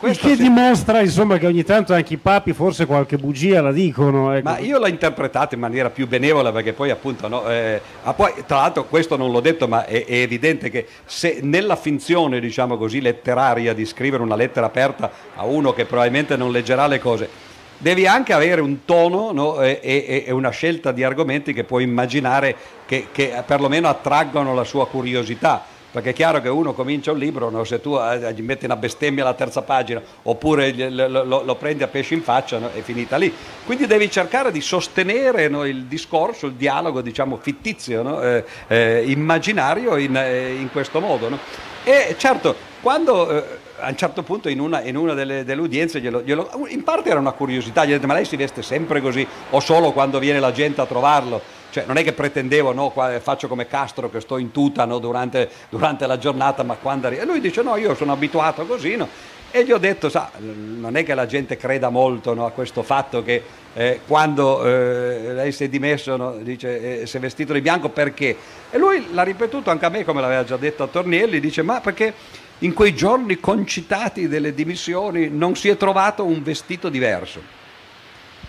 [0.02, 0.42] il che sì.
[0.42, 4.32] dimostra insomma che ogni tanto anche i papi forse qualche bugia la dicono.
[4.32, 4.48] Ecco.
[4.48, 7.80] Ma io l'ho interpretata in maniera più benevola perché poi appunto, no, eh,
[8.14, 12.40] poi, tra l'altro questo non l'ho detto ma è, è, evidente che se nella finzione
[12.40, 16.98] diciamo così letteraria di scrivere una lettera aperta a uno che probabilmente non leggerà le
[16.98, 17.28] cose,
[17.78, 19.60] devi anche avere un tono no?
[19.60, 22.56] e, e, e, una scelta di argomenti che puoi immaginare
[22.86, 25.72] che, che, perlomeno attraggono la sua curiosità.
[25.94, 27.62] Perché è chiaro che uno comincia un libro, no?
[27.62, 31.84] se tu eh, gli metti una bestemmia alla terza pagina oppure lo, lo, lo prendi
[31.84, 32.68] a pesce in faccia, no?
[32.74, 33.32] è finita lì.
[33.64, 35.64] Quindi devi cercare di sostenere no?
[35.64, 41.38] il discorso, il dialogo diciamo, fittizio, eh, eh, immaginario in, eh, in, questo modo.
[41.84, 43.44] E certo, quando eh,
[43.84, 47.10] a un certo punto in una, in una delle, delle, udienze, glielo, glielo, in parte
[47.10, 50.18] era una curiosità, gli ho detto ma lei si veste sempre così o solo quando
[50.18, 51.40] viene la gente a trovarlo?
[51.70, 55.50] Cioè, non è che pretendevo, no, faccio come Castro che sto in tuta no, durante,
[55.68, 57.22] durante, la giornata, ma quando arriva...
[57.22, 59.08] E lui dice no, io sono abituato così, no?
[59.50, 62.82] E gli ho detto, sa, non è che la gente creda molto no, a questo
[62.82, 63.42] fatto che
[63.74, 67.88] eh, quando eh, lei si è dimesso, no, dice, eh, si è vestito di bianco
[67.88, 68.36] perché?
[68.70, 71.80] E lui l'ha ripetuto anche a me, come l'aveva già detto a Tornielli, dice, ma
[71.80, 72.14] perché
[72.64, 77.62] in quei giorni concitati delle dimissioni non si è trovato un vestito diverso.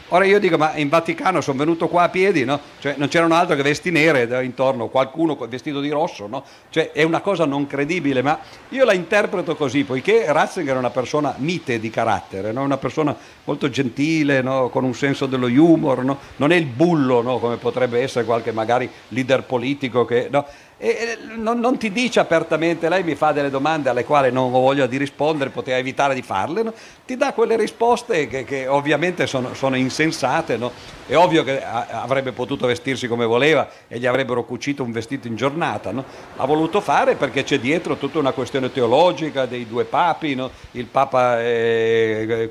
[0.10, 2.60] Ora io dico, ma in Vaticano sono venuto qua a piedi, no?
[2.80, 6.43] Cioè non c'erano altro che vesti nere intorno, qualcuno vestito di rosso, no?
[6.69, 10.91] Cioè è una cosa non credibile, ma io la interpreto così, poiché Ratzinger è una
[10.91, 12.62] persona mite di carattere, no?
[12.62, 16.19] una persona molto gentile, con un senso dello humor, no?
[16.36, 20.30] non è il bullo, come potrebbe essere qualche magari leader politico che...
[20.77, 24.59] E non, non, ti dice apertamente, lei mi fa delle domande alle quali non ho
[24.59, 26.73] voglia di rispondere, poteva evitare di farle, no?
[27.05, 30.73] ti dà quelle risposte che, che ovviamente sono, sono insensate, no?
[31.07, 35.38] è ovvio che avrebbe potuto vestirsi come voleva e gli avrebbero cucito un vestito in
[35.38, 36.03] giornata, no?
[36.35, 40.38] l'ha voluto fare perché c'è dietro tutta una questione teologica dei due papi,
[40.71, 42.49] il papa, è,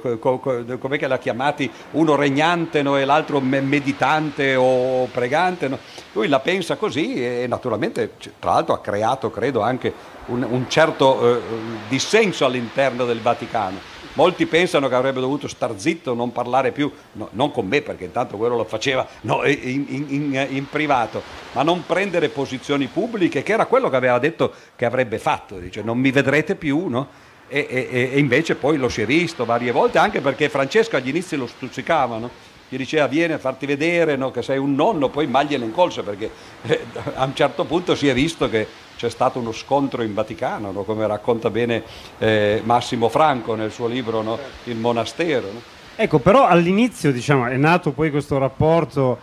[0.78, 5.78] come l'ha chiamati, uno regnante e l'altro meditante o pregante,
[6.12, 9.92] lui la pensa così e naturalmente tra l'altro ha creato, credo, anche
[10.27, 11.42] un, un certo eh,
[11.88, 13.92] dissenso all'interno del Vaticano.
[14.14, 18.05] Molti pensano che avrebbe dovuto star zitto, non parlare più, no, non con me perché
[18.05, 21.20] intanto quello lo faceva no, in, in, in, in, privato,
[21.53, 25.83] ma non prendere posizioni pubbliche, che era quello che aveva detto che avrebbe fatto, dice
[25.83, 27.22] non mi vedrete più, no?
[27.48, 31.09] E, e, e, invece poi lo si è visto varie volte, anche perché Francesco agli
[31.09, 32.31] inizi lo stuzzicava, no?
[32.68, 36.03] Gli diceva vieni a farti vedere no, che sei un nonno, poi maglielo in colse
[36.03, 36.31] perché
[36.62, 36.81] eh,
[37.14, 40.83] a un certo punto si è visto che c'è stato uno scontro in Vaticano, no,
[40.83, 41.83] come racconta bene
[42.18, 45.72] eh, Massimo Franco nel suo libro no, Il monastero.
[45.96, 49.18] Ecco, però all'inizio diciamo, è nato poi questo rapporto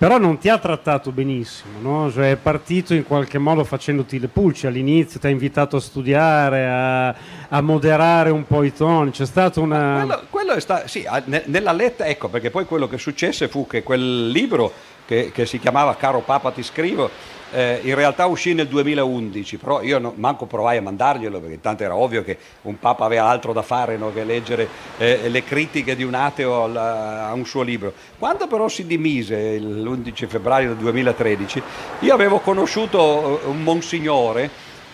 [0.00, 2.10] però non ti ha trattato benissimo, no?
[2.10, 6.66] cioè è partito in qualche modo facendoti le pulci all'inizio, ti ha invitato a studiare,
[6.66, 7.08] a,
[7.50, 9.96] a moderare un po' i toni, c'è stata una...
[9.98, 11.06] Quello, quello è stato, sì,
[11.44, 14.72] nella lettera, ecco perché poi quello che successe fu che quel libro
[15.04, 17.10] che, che si chiamava Caro Papa ti scrivo,
[17.52, 21.82] eh, in realtà uscì nel 2011, però io no, manco provai a mandarglielo perché tanto
[21.82, 25.96] era ovvio che un Papa aveva altro da fare no, che leggere eh, le critiche
[25.96, 27.92] di un ateo alla, a un suo libro.
[28.18, 31.62] Quando però si dimise l'11 febbraio del 2013,
[32.00, 34.50] io avevo conosciuto eh, un monsignore,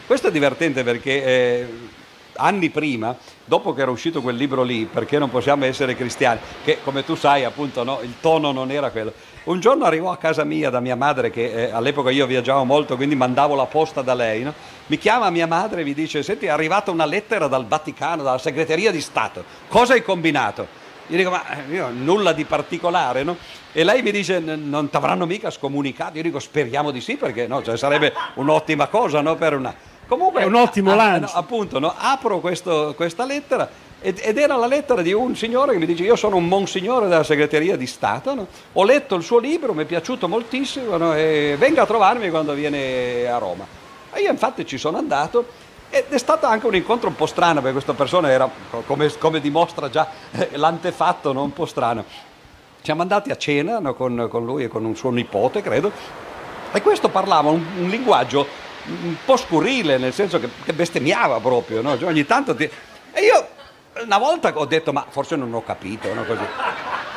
[0.07, 1.25] questo è divertente perché...
[1.25, 1.67] Eh,
[2.39, 6.79] anni prima, dopo che era uscito quel libro lì, perché non possiamo essere cristiani, che
[6.83, 9.13] come tu sai appunto no, il tono non era quello,
[9.47, 12.97] un giorno arrivò a casa mia da mia madre, che eh, all'epoca io viaggiavo molto,
[12.97, 14.43] quindi mandavo la posta da lei.
[14.43, 14.53] No?
[14.87, 18.39] Mi chiama mia madre e mi dice: Senti, è arrivata una lettera dal Vaticano, dalla
[18.39, 19.45] segreteria di Stato.
[19.69, 20.67] Cosa hai combinato?
[21.09, 23.37] Io dico: Ma eh, io, nulla di particolare, no?
[23.73, 26.17] E lei mi dice: Non ti avranno mica scomunicato?
[26.17, 27.63] Io dico: Speriamo di sì, perché no?
[27.63, 29.37] cioè, sarebbe un'ottima cosa no?
[29.37, 29.73] per una.
[30.09, 31.37] Comunque, è un ottimo lancio.
[31.37, 33.69] appunto, apro questo, questa lettera
[34.15, 37.25] ed era la lettera di un signore che mi dice io sono un monsignore della
[37.25, 38.47] segreteria di Stato, no?
[38.75, 41.13] ho letto il suo libro, mi è piaciuto moltissimo no?
[41.13, 43.67] e venga a trovarmi quando viene a Roma.
[44.13, 45.45] E io infatti ci sono andato
[45.91, 48.49] ed è stato anche un incontro un po' strano perché questa persona era,
[48.87, 50.09] come, come dimostra già
[50.53, 51.43] l'antefatto, no?
[51.43, 52.05] un po' strano.
[52.83, 55.91] Siamo andati a cena con, con, lui e con un suo nipote, credo,
[56.71, 58.47] e questo parlava un, un linguaggio
[58.85, 61.99] un po' scurrile, nel senso che, che bestemmiava proprio, no?
[61.99, 62.71] cioè ogni tanto ti...
[63.13, 63.55] E io
[64.05, 66.25] una volta ho detto ma forse non ho capito, no?
[66.25, 66.45] Così.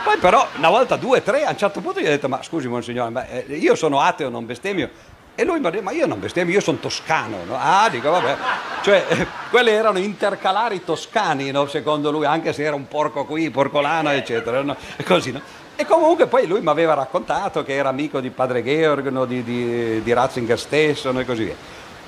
[0.04, 2.68] Poi però una volta, due, tre, a un certo punto gli ho detto ma scusi
[2.68, 4.89] monsignore, ma, eh, io sono ateo, non bestemmio.
[5.36, 7.38] E lui mi ha detto ma io non bestemmio, io sono toscano.
[7.46, 7.56] No?
[7.58, 8.38] Ah, dico vabbè.
[8.82, 9.06] Cioè,
[9.50, 11.68] quelli erano intercalari toscani, no?
[11.68, 14.62] secondo lui, anche se era un porco qui, porcolano, eccetera.
[14.62, 14.76] No?
[14.96, 15.42] E così, no?
[15.76, 20.04] E comunque poi lui mi aveva raccontato che era amico di padre Georg, di, di,
[20.04, 21.22] di Ratzinger stesso no?
[21.22, 21.56] e così via.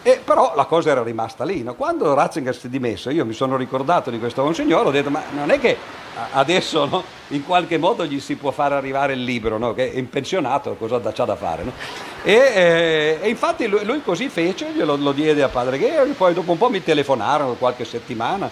[0.03, 1.61] E però la cosa era rimasta lì.
[1.61, 1.75] No?
[1.75, 5.21] Quando Ratzinger si è dimesso, io mi sono ricordato di questo monsignore, ho detto, ma
[5.31, 5.77] non è che
[6.33, 9.73] adesso no, in qualche modo gli si può far arrivare il libro, no?
[9.73, 11.63] che è impensionato, cosa c'ha da fare?
[12.23, 16.33] E, eh, e, infatti lui, lui, così fece, glielo lo diede a padre Gheorghi, poi
[16.33, 18.49] dopo un po' mi telefonarono qualche settimana,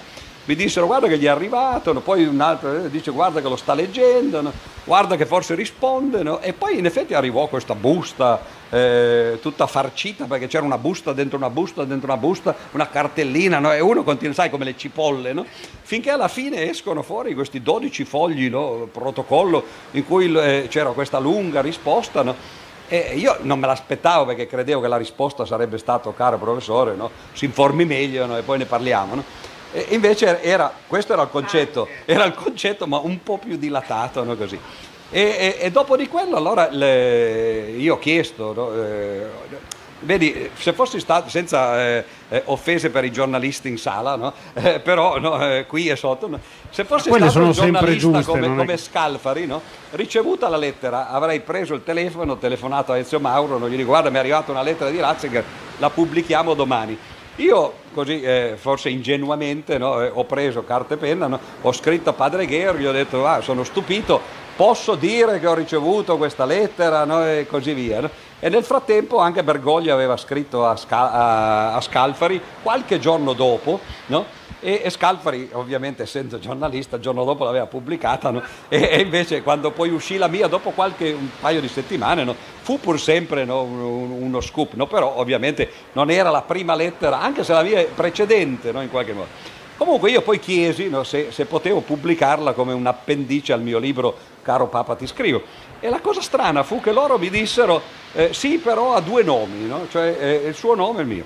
[0.50, 3.56] mi dissero guarda che gli è arrivato, poi un altro eh, dice guarda che lo
[3.56, 4.52] sta leggendo,
[4.84, 10.48] guarda che forse risponde, e poi in effetti arrivò questa busta eh, tutta farcita perché
[10.48, 14.50] c'era una busta dentro una busta dentro una busta, una cartellina e uno continua, sai
[14.50, 15.36] come le cipolle,
[15.84, 21.62] finché alla fine escono fuori questi 12 fogli, protocollo in cui eh, c'era questa lunga
[21.62, 22.58] risposta.
[22.92, 26.96] E io non me l'aspettavo perché credevo che la risposta sarebbe stata, caro professore,
[27.34, 29.24] si informi meglio e poi ne parliamo.
[29.72, 34.24] E invece era, questo era il concetto, era il concetto ma un po' più dilatato,
[34.36, 34.60] così.
[35.12, 39.28] E, e, e, dopo di quello allora le, io ho chiesto, no, eh,
[40.02, 44.34] Vedi, se fossi stato, senza eh, eh, offese per i giornalisti in sala, no?
[44.54, 46.40] eh, però no, eh, qui e sotto, no?
[46.70, 49.62] se fossi stato un sono sempre giornalista giuste, come, è come che- Scalfari, no?
[49.92, 54.10] ricevuta la lettera, avrei preso il telefono, telefonato a Ezio Mauro, non gli dico guarda
[54.10, 55.44] mi è arrivata una lettera di Ratzinger,
[55.80, 56.98] la pubblichiamo domani.
[57.40, 62.10] Io così, eh, forse ingenuamente, no, eh, ho preso carta e penna, no, ho scritto
[62.10, 64.20] a Padre Ghero, gli ho detto ah, sono stupito,
[64.58, 68.10] posso dire che ho ricevuto questa lettera no, e così via.
[68.42, 73.80] E nel frattempo anche Bergoglio aveva scritto a, Sca- a- a Scalfari qualche giorno dopo,
[74.08, 74.26] no?
[74.62, 78.42] E, e Scalfari ovviamente essendo giornalista il giorno dopo l'aveva pubblicata no?
[78.68, 82.36] e, e invece quando poi uscì la mia dopo qualche paio di settimane no?
[82.62, 87.20] fu pur sempre no, un- un- uno scoop, però ovviamente non era la prima lettera,
[87.20, 89.28] anche se la mia è precedente in qualche modo.
[89.78, 94.16] Comunque io poi chiesi no, se, se potevo pubblicarla come un appendice al mio libro
[94.44, 95.42] Caro Papa ti scrivo.
[95.80, 97.82] E la cosa strana fu che loro mi dissero
[98.14, 99.88] eh, sì però ha due nomi, no?
[99.90, 101.24] cioè eh, il suo nome e il mio.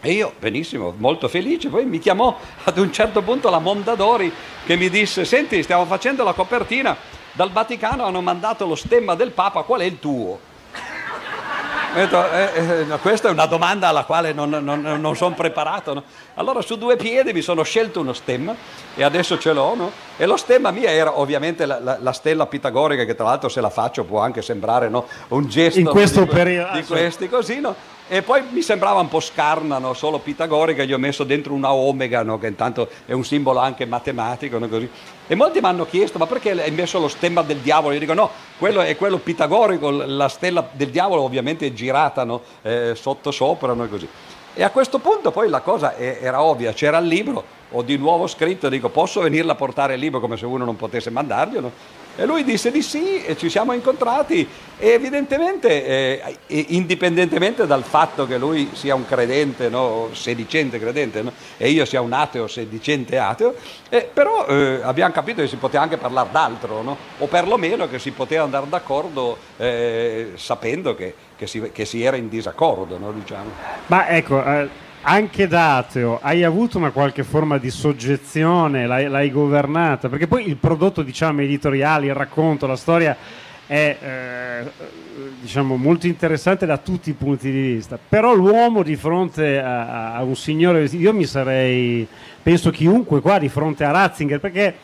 [0.00, 4.32] E io, benissimo, molto felice, poi mi chiamò ad un certo punto la Mondadori
[4.64, 6.96] che mi disse, senti, stiamo facendo la copertina,
[7.32, 10.38] dal Vaticano hanno mandato lo stemma del Papa, qual è il tuo?
[11.94, 15.94] Detto, eh, eh, questa è una domanda alla quale non, non- non sono preparato.
[15.94, 16.02] no?
[16.34, 18.54] Allora su due piedi mi sono scelto uno stemma
[18.94, 19.74] e adesso ce l'ho.
[19.74, 19.90] no?
[20.16, 23.60] E lo stemma mia era ovviamente la, la- la stella pitagorica che tra l'altro se
[23.60, 27.28] la faccio può anche sembrare no, un gesto In questo di, periodo, di ah, questi
[27.28, 27.58] così.
[27.60, 27.74] no?
[28.10, 29.92] E poi mi sembrava un po' scarna, no?
[29.92, 32.38] solo pitagorica, gli ho messo dentro una omega, no?
[32.38, 34.58] che intanto è un simbolo anche matematico.
[34.58, 34.66] no?
[35.26, 37.92] E molti mi hanno chiesto, ma perché hai messo lo stemma del diavolo?
[37.92, 42.26] Io dico, no, quello è quello pitagorico, la stella del diavolo ovviamente è girata?
[42.62, 43.74] Eh, sotto sopra,
[44.54, 48.26] e a questo punto poi la cosa era ovvia, c'era il libro, ho di nuovo
[48.26, 51.70] scritto, dico, posso venirla a portare il libro come se uno non potesse mandarglielo?
[52.20, 54.44] E lui disse di sì e ci siamo incontrati
[54.76, 61.30] e evidentemente, eh, indipendentemente dal fatto che lui sia un credente, no, sedicente credente, no,
[61.56, 63.54] e io sia un ateo sedicente ateo,
[63.88, 66.96] eh, però eh, abbiamo capito che si poteva anche parlare d'altro, no?
[67.18, 72.16] o perlomeno che si poteva andare d'accordo eh, sapendo che, che si, che si era
[72.16, 73.50] in disaccordo, diciamo.
[73.86, 74.68] Ma ecco, eh,
[75.02, 80.08] anche da ateo, hai avuto una qualche forma di soggezione, l'hai, l'hai governata?
[80.08, 83.16] Perché poi il prodotto, diciamo, editoriale, il racconto, la storia
[83.66, 84.70] è eh,
[85.40, 87.98] diciamo, molto interessante da tutti i punti di vista.
[88.08, 92.06] Però l'uomo di fronte a, a un signore, io mi sarei,
[92.42, 94.74] penso chiunque qua, di fronte a Ratzinger, perché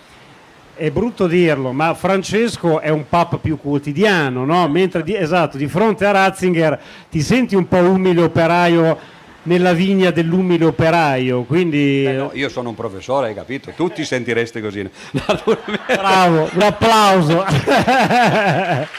[0.74, 4.68] è brutto dirlo, ma Francesco è un papa più quotidiano, no?
[4.68, 9.12] Mentre di, esatto, di fronte a Ratzinger ti senti un po' umile operaio
[9.44, 13.72] nella vigna dell'umile operaio, quindi Eh no, io sono un professore, hai capito?
[13.74, 14.82] Tu ti sentiresti così.
[15.12, 15.22] no?
[15.86, 17.44] bravo, un applauso.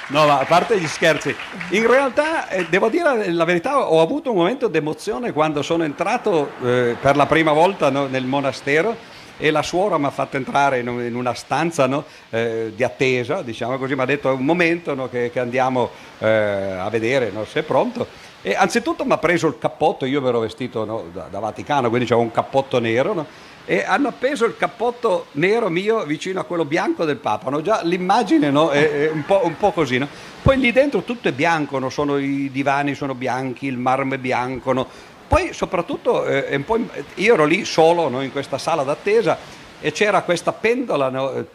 [0.08, 1.36] No, ma a parte gli scherzi,
[1.70, 6.52] in realtà eh, devo dire la verità, ho avuto un momento d'emozione quando sono entrato
[6.64, 10.80] eh, per la prima volta no, nel monastero e la suora mi ha fatto entrare
[10.80, 14.94] in una stanza no, eh, di attesa, diciamo così, mi ha detto è un momento
[14.96, 18.34] no, che, che andiamo eh, a vedere no, se è pronto.
[18.48, 22.06] E anzitutto mi ha preso il cappotto, io ero vestito no, da, da Vaticano, quindi
[22.06, 23.26] c'avevo un cappotto nero, no?
[23.66, 27.50] e hanno appeso il cappotto nero mio vicino a quello bianco del Papa.
[27.50, 27.64] no?
[27.64, 30.00] Già l'immagine no, è, è un, po', un po' così.
[30.44, 31.90] Poi lì dentro tutto è bianco, no?
[31.90, 34.88] sono, i divani sono bianchi, il marmo è bianco.
[35.28, 39.40] Poi soprattutto eh, im- io ero lì solo in questa sala d'attesa
[39.82, 41.46] e c'era questa pendola, eh,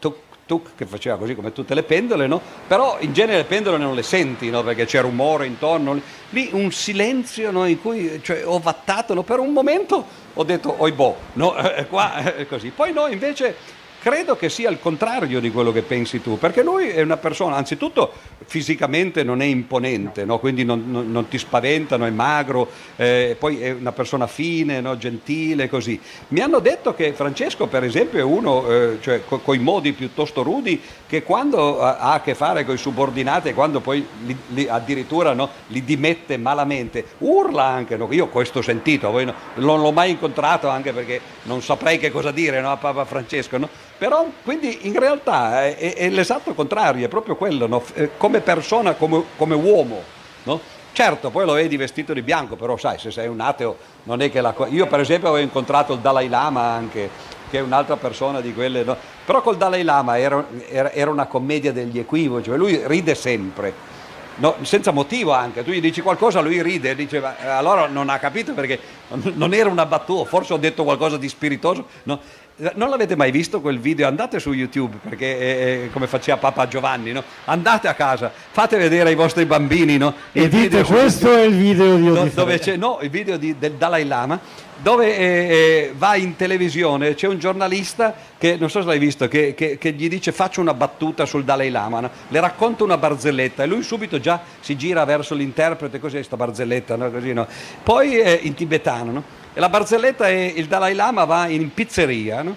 [0.50, 2.40] tuc, che faceva così come tutte le pendole, no?
[2.66, 4.64] però in genere le pendole non le senti no?
[4.64, 6.00] perché c'è rumore intorno.
[6.30, 11.16] Lì un silenzio no, in cui cioè, ho vattato, per un momento ho detto oibò,
[11.34, 11.54] no?
[11.70, 12.70] Eh, qua è così.
[12.70, 13.54] Poi no, invece
[14.00, 17.56] credo che sia il contrario di quello che pensi tu, perché lui è una persona,
[17.56, 18.10] anzitutto
[18.46, 20.38] fisicamente non è imponente, no?
[20.38, 22.06] quindi non, non- non ti spaventa, no?
[22.06, 24.96] è magro, eh, poi è una persona fine, no?
[24.96, 26.00] gentile, così.
[26.28, 30.42] Mi hanno detto che Francesco, per esempio, è uno, eh, cioè con i modi piuttosto
[30.42, 35.34] rudi, che quando ha a che fare con i subordinati quando poi li, li- addirittura
[35.34, 35.50] no?
[35.66, 39.10] li dimette malamente, urla anche, io questo ho sentito,
[39.56, 43.58] non l'ho mai incontrato anche perché non saprei che cosa dire a Papa Francesco?
[44.00, 47.82] Però quindi in realtà è, è- è l'esatto contrario, è proprio quello, no?
[47.92, 50.02] Eh, come persona, come, come uomo.
[50.44, 50.58] no?
[50.92, 54.30] Certo, poi lo vedi vestito di bianco, però sai, se sei un ateo non è
[54.30, 54.54] che la...
[54.70, 57.10] Io per esempio avevo incontrato il Dalai Lama anche,
[57.50, 58.96] che è un'altra persona di quelle, no?
[59.26, 63.72] però col Dalai Lama era, era- era una commedia degli equivoci, lui ride sempre.
[64.36, 68.18] no, senza motivo anche, tu gli dici qualcosa, lui ride, dice, eh, allora non ha
[68.18, 68.78] capito perché
[69.34, 71.86] non era una battuta, forse ho detto qualcosa di spiritoso.
[72.04, 72.18] No?
[72.74, 74.06] Non l'avete mai visto quel video?
[74.06, 77.24] Andate su YouTube, perché come faceva Papa Giovanni, no?
[77.46, 79.96] andate a casa, fate vedere ai vostri bambini.
[79.96, 80.12] No?
[80.32, 83.72] E dite questo è il video di do, dove c'è, No, il video di, del
[83.72, 84.38] Dalai Lama,
[84.82, 89.26] dove eh, eh, va in televisione, c'è un giornalista che, non so se l'hai visto,
[89.26, 92.10] che, che, che gli dice faccio una battuta sul Dalai Lama, no?
[92.28, 96.96] le racconta una barzelletta e lui subito già si gira verso l'interprete, cos'è questa barzelletta?
[96.96, 97.34] Così,
[97.82, 99.39] Poi eh, in tibetano.
[99.52, 102.56] E la barzelletta è il Dalai Lama va in pizzeria no?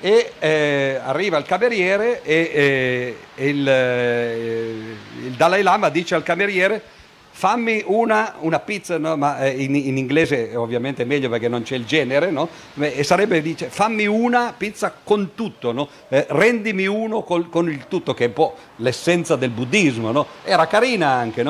[0.00, 4.76] e eh, arriva il cameriere e, eh, il, eh,
[5.24, 6.80] il, Dalai Lama dice al cameriere
[7.30, 9.16] fammi una, una pizza, no?
[9.16, 12.48] ma eh, in, in, inglese ovviamente è meglio perché non c'è il genere, no?
[12.78, 15.88] e sarebbe dice fammi una pizza con tutto, no?
[16.08, 20.68] eh, rendimi uno col, con il tutto, che è un po' l'essenza del buddismo, era
[20.68, 21.44] carina anche,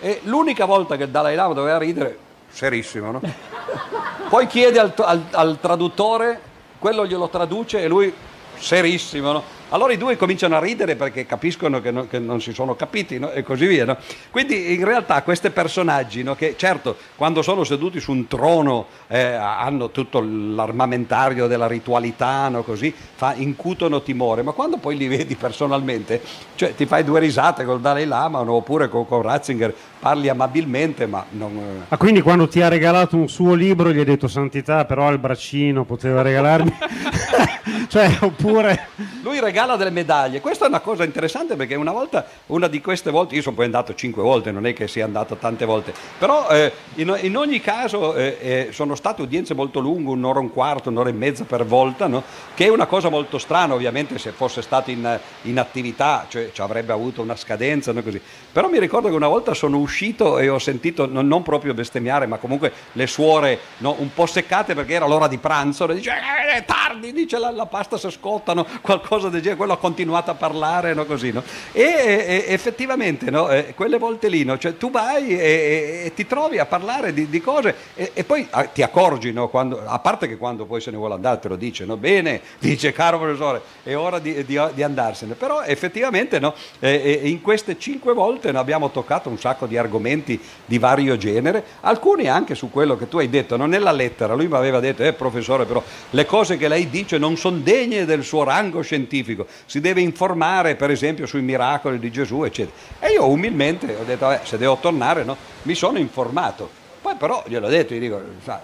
[0.00, 3.20] e l'unica volta che il Dalai Lama doveva ridere, serissimo, no?
[4.28, 6.40] Poi chiede al, al, al traduttore,
[6.78, 8.12] quello glielo traduce e lui
[8.58, 9.42] serissimo, no?
[9.70, 13.18] Allora i due cominciano a ridere perché capiscono che, no, che non si sono capiti
[13.18, 13.30] no?
[13.30, 13.84] e così via.
[13.84, 13.96] No?
[14.30, 19.90] Quindi in realtà questi personaggi, che certo quando sono seduti su un trono eh, hanno
[19.90, 26.20] tutto l'armamentario della ritualità, così, fa, incutono timore, ma quando poi li vedi personalmente,
[26.54, 31.24] cioè ti fai due risate col Dalai Lama oppure con, con Ratzinger, parli amabilmente, ma
[31.30, 31.84] non...
[31.88, 35.18] Ah, quindi quando ti ha regalato un suo libro gli hai detto santità, però il
[35.18, 36.76] braccino poteva regalarmi...
[37.88, 38.88] cioè, oppure...
[39.22, 40.40] Lui regala delle medaglie.
[40.40, 43.64] Questa è una cosa interessante perché una volta, una di queste volte, io sono poi
[43.64, 47.60] andato cinque volte, non è che sia andato tante volte, però eh, in, in, ogni
[47.60, 51.44] caso eh, eh, sono state udienze molto lunghe, un'ora e un quarto, un'ora e mezza
[51.44, 52.22] per volta, no?
[52.54, 56.60] che è una cosa molto strana ovviamente se fosse stato in, in attività, cioè ci
[56.60, 58.02] avrebbe avuto una scadenza, no?
[58.02, 58.20] così.
[58.52, 62.26] però mi ricordo che una volta sono uscito e ho sentito, non, non proprio bestemmiare,
[62.26, 63.96] ma comunque le suore no?
[63.98, 66.12] un po' seccate perché era l'ora di pranzo, dice
[66.54, 70.34] eh, tardi, dice la, la pasta si scottano, qualcosa del genere, quello ha continuato a
[70.34, 71.04] parlare, no?
[71.04, 71.42] così, no?
[71.72, 73.48] E, e, effettivamente no?
[73.50, 77.40] eh, quelle volte lì, cioè, tu vai e, e, ti trovi a parlare di, di
[77.40, 81.14] cose e, poi ah, ti accorgi, quando, a parte che quando poi se ne vuole
[81.14, 85.62] andare te lo dice, bene, dice caro professore, è ora di, di, di andarsene, però
[85.62, 86.40] effettivamente
[86.80, 92.28] eh, in queste cinque volte abbiamo toccato un sacco di argomenti di vario genere, alcuni
[92.28, 95.12] anche su quello che tu hai detto, non nella lettera, lui mi aveva detto, eh
[95.12, 99.80] professore, però le cose che lei dice non sono degne del suo rango scientifico, si
[99.80, 102.76] deve informare per esempio sui miracoli di Gesù, eccetera.
[103.00, 105.36] E io umilmente ho detto, eh, se devo tornare, no?
[105.62, 106.86] mi sono informato.
[107.00, 108.20] Poi però gliel'ho detto, gli dico,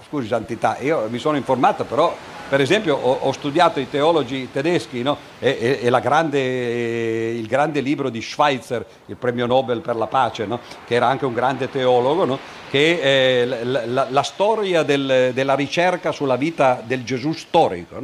[0.06, 2.14] scusi santità, io mi sono informato, però
[2.48, 5.16] per esempio ho, ho studiato i teologi tedeschi no?
[5.38, 10.46] e, e, e grande, il grande libro di Schweitzer, il premio Nobel per la pace,
[10.46, 10.60] no?
[10.86, 12.38] che era anche un grande teologo, no?
[12.70, 18.00] che è la, la, la storia del, della ricerca sulla vita del Gesù storico.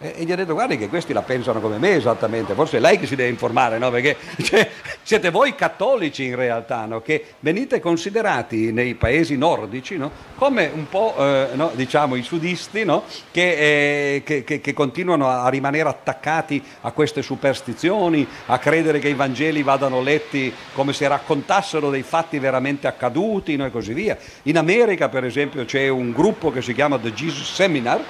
[0.00, 3.00] E, gli ha detto guardi che questi la pensano come me esattamente, forse è lei
[3.00, 3.90] che si deve informare, no?
[3.90, 4.70] perché cioè,
[5.02, 7.02] siete voi cattolici in realtà, no?
[7.02, 10.10] che venite considerati nei paesi nordici no?
[10.36, 12.86] come un po' eh, diciamo i sudisti
[13.32, 19.08] che, eh, che, che, che, continuano a rimanere attaccati a queste superstizioni, a credere che
[19.08, 24.16] i Vangeli vadano letti come se raccontassero dei fatti veramente accaduti e così via.
[24.44, 28.00] In America per esempio c'è un gruppo che si chiama The Jesus Seminar,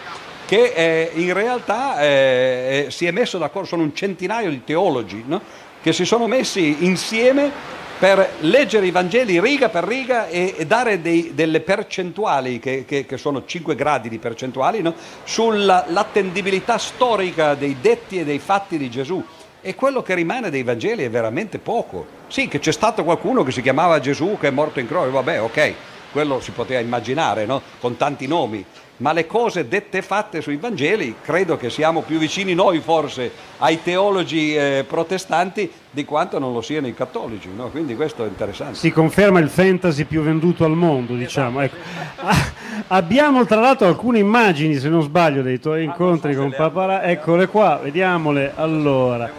[0.48, 5.22] che eh, in realtà eh, eh, si è messo d'accordo, sono un centinaio di teologi
[5.26, 5.42] no?
[5.82, 7.52] che si sono messi insieme
[7.98, 13.04] per leggere i Vangeli riga per riga e, e dare dei, delle percentuali, che, che,
[13.04, 14.94] che, sono 5 gradi di percentuali, no?
[15.24, 19.22] sull'attendibilità storica dei detti e dei fatti di Gesù.
[19.60, 22.06] E quello che rimane dei Vangeli è veramente poco.
[22.28, 25.42] Sì, che c'è stato qualcuno che si chiamava Gesù che è morto in croce, vabbè,
[25.42, 25.74] ok,
[26.10, 27.60] quello si poteva immaginare, no?
[27.80, 28.64] con tanti nomi
[28.98, 33.30] ma le cose dette e fatte sui Vangeli credo che siamo più vicini noi forse
[33.58, 37.68] ai teologi eh, protestanti di quanto non lo siano i cattolici, no?
[37.68, 38.76] quindi questo è interessante.
[38.76, 41.60] Si conferma il fantasy più venduto al mondo, diciamo.
[41.60, 41.76] Ecco.
[42.16, 42.52] Ah,
[42.88, 47.02] abbiamo tra l'altro alcune immagini, se non sbaglio, dei tuoi ah, incontri so con Papara,
[47.04, 49.30] eccole qua, vediamole allora.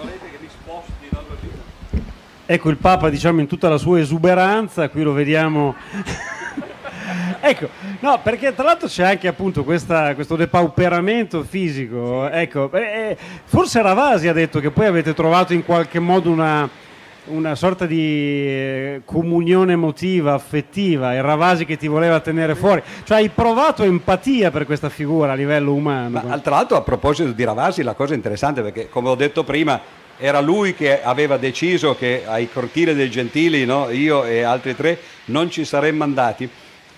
[2.46, 5.76] Ecco il Papa diciamo in tutta la sua esuberanza, qui lo vediamo
[7.40, 7.70] ecco,
[8.00, 12.30] no, perché tra l'altro c'è anche appunto questa, questo depauperamento fisico.
[12.30, 16.70] Ecco, eh, forse Ravasi ha detto che poi avete trovato in qualche modo una,
[17.26, 22.82] una sorta di eh, comunione emotiva, affettiva, il Ravasi che ti voleva tenere fuori.
[23.04, 26.22] Cioè hai provato empatia per questa figura a livello umano.
[26.24, 29.80] Ma, tra l'altro a proposito di Ravasi la cosa interessante perché come ho detto prima
[30.22, 35.00] era lui che aveva deciso che ai cortili dei gentili, no, io e altri tre,
[35.26, 36.50] non ci saremmo andati.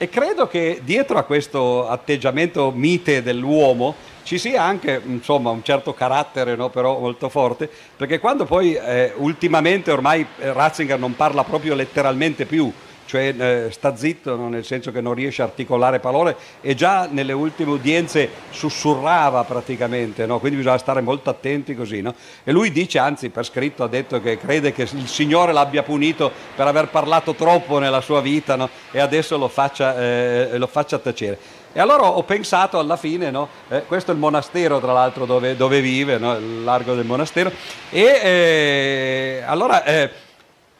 [0.01, 3.93] E credo che dietro a questo atteggiamento mite dell'uomo
[4.23, 9.13] ci sia anche insomma, un certo carattere, no, però molto forte, perché quando poi eh,
[9.17, 12.73] ultimamente ormai eh, Ratzinger non parla proprio letteralmente più,
[13.11, 14.47] cioè eh, sta zitto no?
[14.47, 20.25] nel senso che non riesce a articolare parole e già nelle ultime udienze sussurrava praticamente,
[20.25, 20.39] no?
[20.39, 21.99] quindi bisogna stare molto attenti così.
[21.99, 22.15] No?
[22.45, 26.31] E lui dice, anzi per scritto ha detto che crede che il Signore l'abbia punito
[26.55, 31.37] per aver parlato troppo nella sua vita e adesso lo faccia, eh, lo faccia tacere.
[31.73, 33.49] E allora ho pensato alla fine, no?
[33.67, 36.37] eh, questo è il monastero tra l'altro dove, dove vive, no?
[36.37, 37.51] il largo del monastero,
[37.89, 40.29] e eh, allora eh,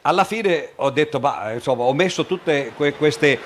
[0.02, 3.38] alla fine ho detto, bah, insomma, ho messo tutte que- queste,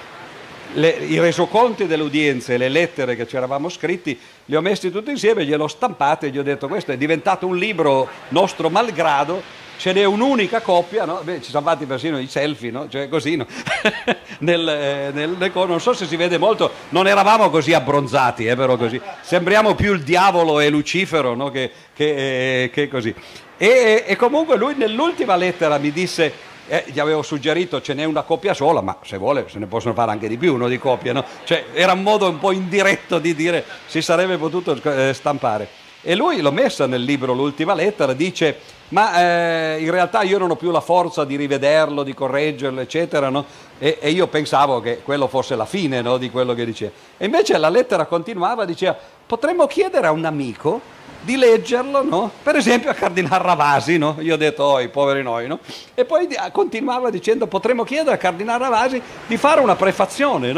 [0.72, 5.10] le, i resoconti delle udienze, le lettere che ci eravamo scritti, li ho messi tutti
[5.10, 9.92] insieme, gliel'ho stampato e gli ho detto questo è diventato un libro nostro malgrado, ce
[9.92, 11.20] n'è un'unica coppia, no?
[11.22, 12.88] Beh, ci sono fatti persino i selfie, no?
[12.88, 13.46] cioè così, no?
[14.40, 18.76] nel, eh, nel, non so se si vede molto, non eravamo così abbronzati, eh, però
[18.76, 19.00] così.
[19.22, 23.14] sembriamo più il diavolo e Lucifero che, che, eh, che così.
[23.58, 26.32] E, e, comunque lui nell'ultima lettera mi disse,
[26.68, 29.94] eh, gli avevo suggerito ce n'è una coppia sola, ma se vuole se ne possono
[29.94, 31.24] fare anche di più, uno di coppia, no?
[31.44, 35.84] Cioè era un modo un po' indiretto di dire si sarebbe potuto eh, stampare.
[36.02, 38.58] E lui l'ho messa nel libro l'ultima lettera, dice
[38.88, 43.28] ma eh, in realtà io non ho più la forza di rivederlo, di correggerlo, eccetera,
[43.28, 43.44] no?
[43.78, 46.92] e, e, io pensavo che quello fosse la fine no, di quello che diceva.
[47.16, 50.80] E invece la lettera continuava, diceva potremmo chiedere a un amico
[51.22, 52.30] di leggerlo, no?
[52.42, 55.58] per esempio a Cardinal Ravasi, io ho detto, oh, i poveri noi, no?
[55.92, 60.52] e poi continuava dicendo, potremmo chiedere a Cardinal Ravasi di fare una prefazione?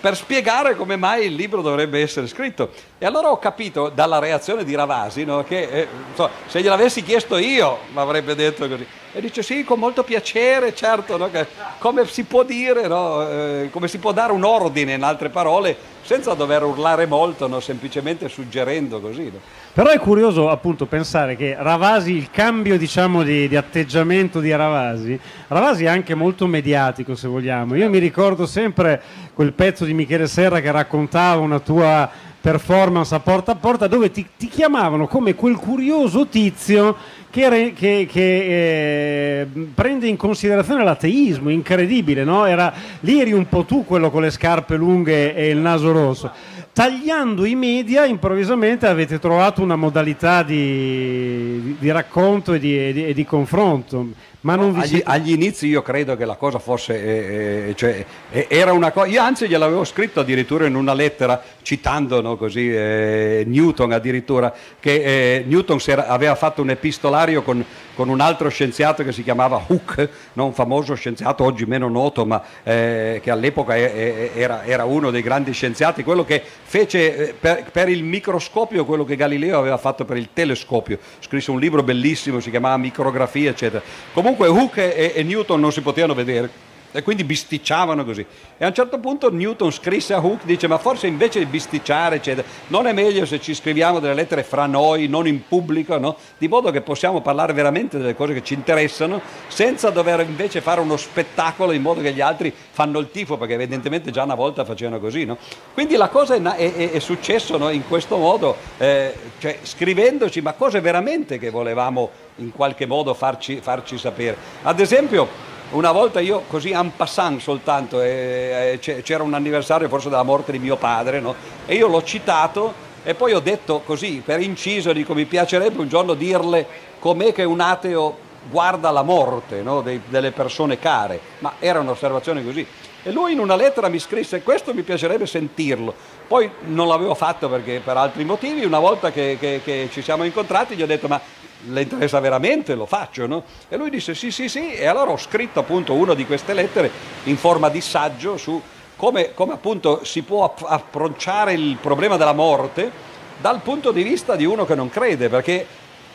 [0.00, 2.70] Per spiegare come mai il libro dovrebbe essere scritto.
[2.98, 7.36] E allora ho capito dalla reazione di Ravasi no, che eh, so, se gliel'avessi chiesto
[7.36, 8.86] io mi avrebbe detto così.
[9.16, 11.30] E dice sì, con molto piacere, certo, no,
[11.78, 15.74] come si può dire, no, eh, come si può dare un ordine, in altre parole,
[16.02, 19.32] senza dover urlare molto, no, semplicemente suggerendo così.
[19.72, 25.18] Però è curioso appunto pensare che Ravasi, il cambio diciamo di, di, atteggiamento di Ravasi,
[25.48, 27.74] Ravasi è anche molto mediatico se vogliamo.
[27.74, 29.00] Io mi ricordo sempre
[29.32, 32.10] quel pezzo di Michele Serra che raccontava una tua
[32.46, 36.94] performance a porta a porta dove ti, ti chiamavano come quel curioso tizio
[37.36, 42.46] che, che, che eh, prende in considerazione l'ateismo, incredibile, no?
[42.46, 46.32] Era, lì eri un po' tu quello con le scarpe lunghe e il naso rosso
[46.76, 53.14] tagliando i media improvvisamente avete trovato una modalità di, di, di racconto e di, di,
[53.14, 54.08] di confronto.
[54.40, 55.04] Ma non vi agli, siete...
[55.06, 59.06] agli, inizi io credo che la cosa fosse, eh, eh, cioè, eh, era una cosa,
[59.08, 65.02] io anzi gliel'avevo scritto addirittura in una lettera citando no, così, eh, Newton addirittura, che
[65.02, 67.64] eh, Newton era, aveva fatto un epistolario con,
[67.96, 72.24] con, un altro scienziato che si chiamava Hooke, no, un famoso scienziato oggi meno noto,
[72.24, 77.88] ma eh, che all'epoca era, era, uno dei grandi scienziati, quello che fece per, per
[77.88, 82.50] il microscopio quello che Galileo aveva fatto per il telescopio, scrisse un libro bellissimo, si
[82.50, 83.82] chiamava Micrografia, eccetera.
[84.12, 86.50] Comunque comunque Hooke e, e Newton non si potevano vedere
[86.96, 88.24] e quindi bisticciavano così.
[88.56, 92.16] E a un certo punto Newton scrisse a Hooke, dice ma forse invece di bisticciare,
[92.16, 96.16] eccetera, non è meglio se ci scriviamo delle lettere fra noi, non in pubblico, no?
[96.38, 100.80] di modo che possiamo parlare veramente delle cose che ci interessano, senza dover invece fare
[100.80, 104.64] uno spettacolo in modo che gli altri fanno il tifo, perché evidentemente già una volta
[104.64, 105.26] facevano così.
[105.26, 105.36] No?
[105.74, 107.68] Quindi la cosa è, è, è successo no?
[107.68, 113.60] in questo modo, eh, cioè, scrivendoci ma cose veramente che volevamo in qualche modo farci,
[113.60, 114.36] farci sapere.
[114.62, 120.08] Ad esempio, una volta io così en passant soltanto, eh, eh, c'era un anniversario forse
[120.08, 121.34] della morte di mio padre, no?
[121.66, 125.88] e io l'ho citato e poi ho detto così, per inciso, dico mi piacerebbe un
[125.88, 126.66] giorno dirle
[126.98, 129.80] com'è che un ateo guarda la morte no?
[129.80, 132.66] De, delle persone care, ma era un'osservazione così.
[133.02, 135.94] E lui in una lettera mi scrisse, questo mi piacerebbe sentirlo.
[136.26, 140.24] Poi non l'avevo fatto perché per altri motivi, una volta che, che, che ci siamo
[140.24, 141.20] incontrati gli ho detto ma
[141.68, 143.44] le interessa veramente, lo faccio, no?
[143.68, 146.90] E lui disse sì, sì, sì, e allora ho scritto appunto una di queste lettere
[147.24, 148.60] in forma di saggio su
[148.96, 152.90] come, come appunto si può approcciare il problema della morte
[153.38, 155.66] dal punto di vista di uno che non crede, perché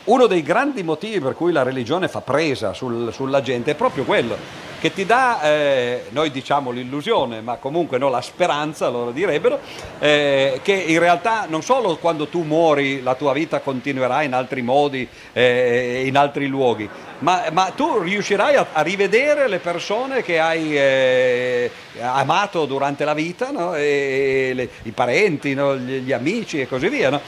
[0.04, 4.04] uno dei grandi motivi per cui la religione fa presa sul, sulla gente è proprio
[4.04, 4.36] quello,
[4.82, 9.60] che ti dà, eh, noi diciamo l'illusione, ma comunque no, la speranza, loro direbbero,
[10.00, 14.60] eh, che in realtà non solo quando tu muori la tua vita continuerà in altri
[14.60, 16.88] modi, eh, in altri luoghi,
[17.20, 23.14] ma, ma tu riuscirai a, a, rivedere le persone che hai eh, amato durante la
[23.14, 23.76] vita, no?
[23.76, 25.76] e, e le, i parenti, no?
[25.76, 27.20] gli, gli, amici e così via.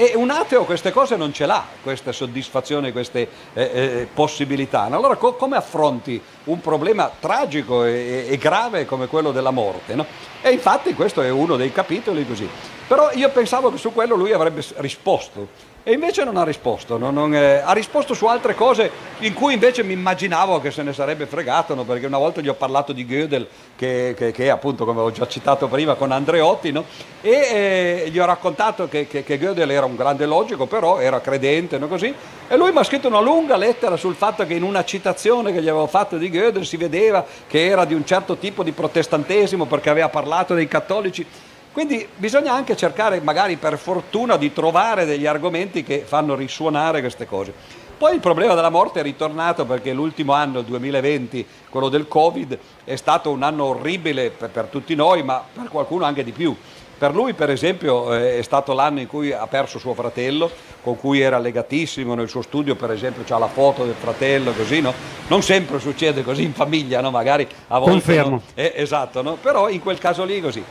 [0.00, 4.84] E un ateo queste cose non ce l'ha, queste soddisfazioni, queste eh, eh, possibilità.
[4.84, 9.94] Allora co- come affronti un problema tragico e, e, grave come quello della morte?
[9.94, 10.06] No?
[10.40, 12.48] E infatti questo è uno dei capitoli così.
[12.88, 15.48] Però io pensavo che su quello lui avrebbe risposto
[15.82, 17.10] e invece non ha risposto, no?
[17.10, 20.92] non, eh, ha risposto su altre cose in cui invece mi immaginavo che se ne
[20.92, 21.84] sarebbe fregato, no?
[21.84, 25.26] perché una volta gli ho parlato di Gödel, che, che, che appunto come ho già
[25.26, 26.84] citato prima con Andreotti, no?
[27.22, 31.20] e eh, gli ho raccontato che, che, che, Gödel era un grande logico, però era
[31.22, 32.14] credente, così,
[32.46, 35.62] e lui mi ha scritto una lunga lettera sul fatto che in una citazione che
[35.62, 39.64] gli avevo fatto di Gödel si vedeva che era di un certo tipo di protestantesimo
[39.64, 41.26] perché aveva parlato dei cattolici.
[41.72, 47.26] Quindi bisogna anche cercare, magari per fortuna, di trovare degli argomenti che fanno risuonare queste
[47.26, 47.52] cose.
[47.96, 52.58] Poi il problema della morte è ritornato perché l'ultimo anno, il 2020, quello del Covid,
[52.82, 56.56] è stato un anno orribile per, per tutti noi, ma per qualcuno anche di più.
[56.98, 60.50] Per lui, per esempio, eh, è stato l'anno in cui ha perso suo fratello,
[60.82, 64.80] con cui era legatissimo nel suo studio, per esempio, c'ha la foto del fratello, così,
[64.80, 64.92] no?
[65.28, 67.10] Non sempre succede così in famiglia, no?
[67.10, 67.92] Magari a volte.
[67.92, 68.30] Confermo.
[68.30, 68.42] No?
[68.54, 69.34] Eh, esatto, no?
[69.40, 70.64] Però in quel caso lì così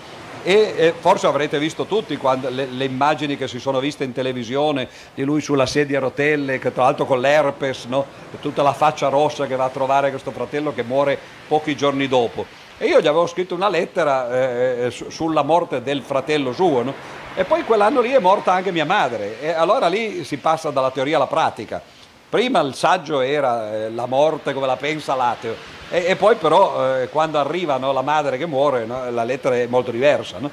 [0.50, 4.14] e eh, forse avrete visto tutti quando, le, le, immagini che si sono viste in
[4.14, 8.04] televisione di lui sulla sedia a rotelle, che tra l'altro con l'herpes, no?
[8.42, 12.48] tutta la faccia rossa che va a trovare questo fratello che muore pochi giorni dopo.
[12.80, 16.94] E io gli avevo scritto una lettera eh, eh sulla morte del fratello suo, no?
[17.36, 20.90] e poi quell'anno lì è morta anche mia madre, e allora lì si passa dalla
[20.90, 21.80] teoria alla pratica.
[22.28, 27.02] Prima il saggio era eh, la morte come la pensa l'ateo, e, e poi però
[27.02, 30.38] eh, quando arriva no, la madre che muore, no, la lettera è molto diversa.
[30.40, 30.50] No?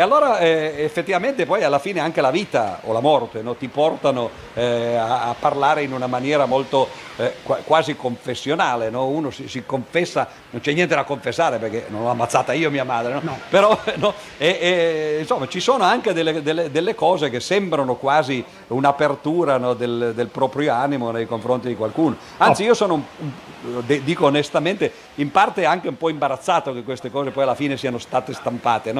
[0.00, 3.68] E allora eh, effettivamente poi alla fine anche la vita o la morte no, ti
[3.68, 9.08] portano eh, a, a, parlare in una maniera molto eh, quasi confessionale, no?
[9.08, 12.84] uno si, si, confessa, non c'è niente da confessare perché non l'ho ammazzata io mia
[12.84, 13.38] madre, no?
[13.50, 14.06] però e,
[14.38, 20.28] e, insomma ci sono anche delle, delle, delle, cose che sembrano quasi un'apertura del, del,
[20.28, 22.16] proprio animo nei confronti di qualcuno.
[22.38, 27.32] Anzi io sono, un, dico onestamente, in parte anche un po' imbarazzato che queste cose
[27.32, 28.94] poi alla fine siano state stampate.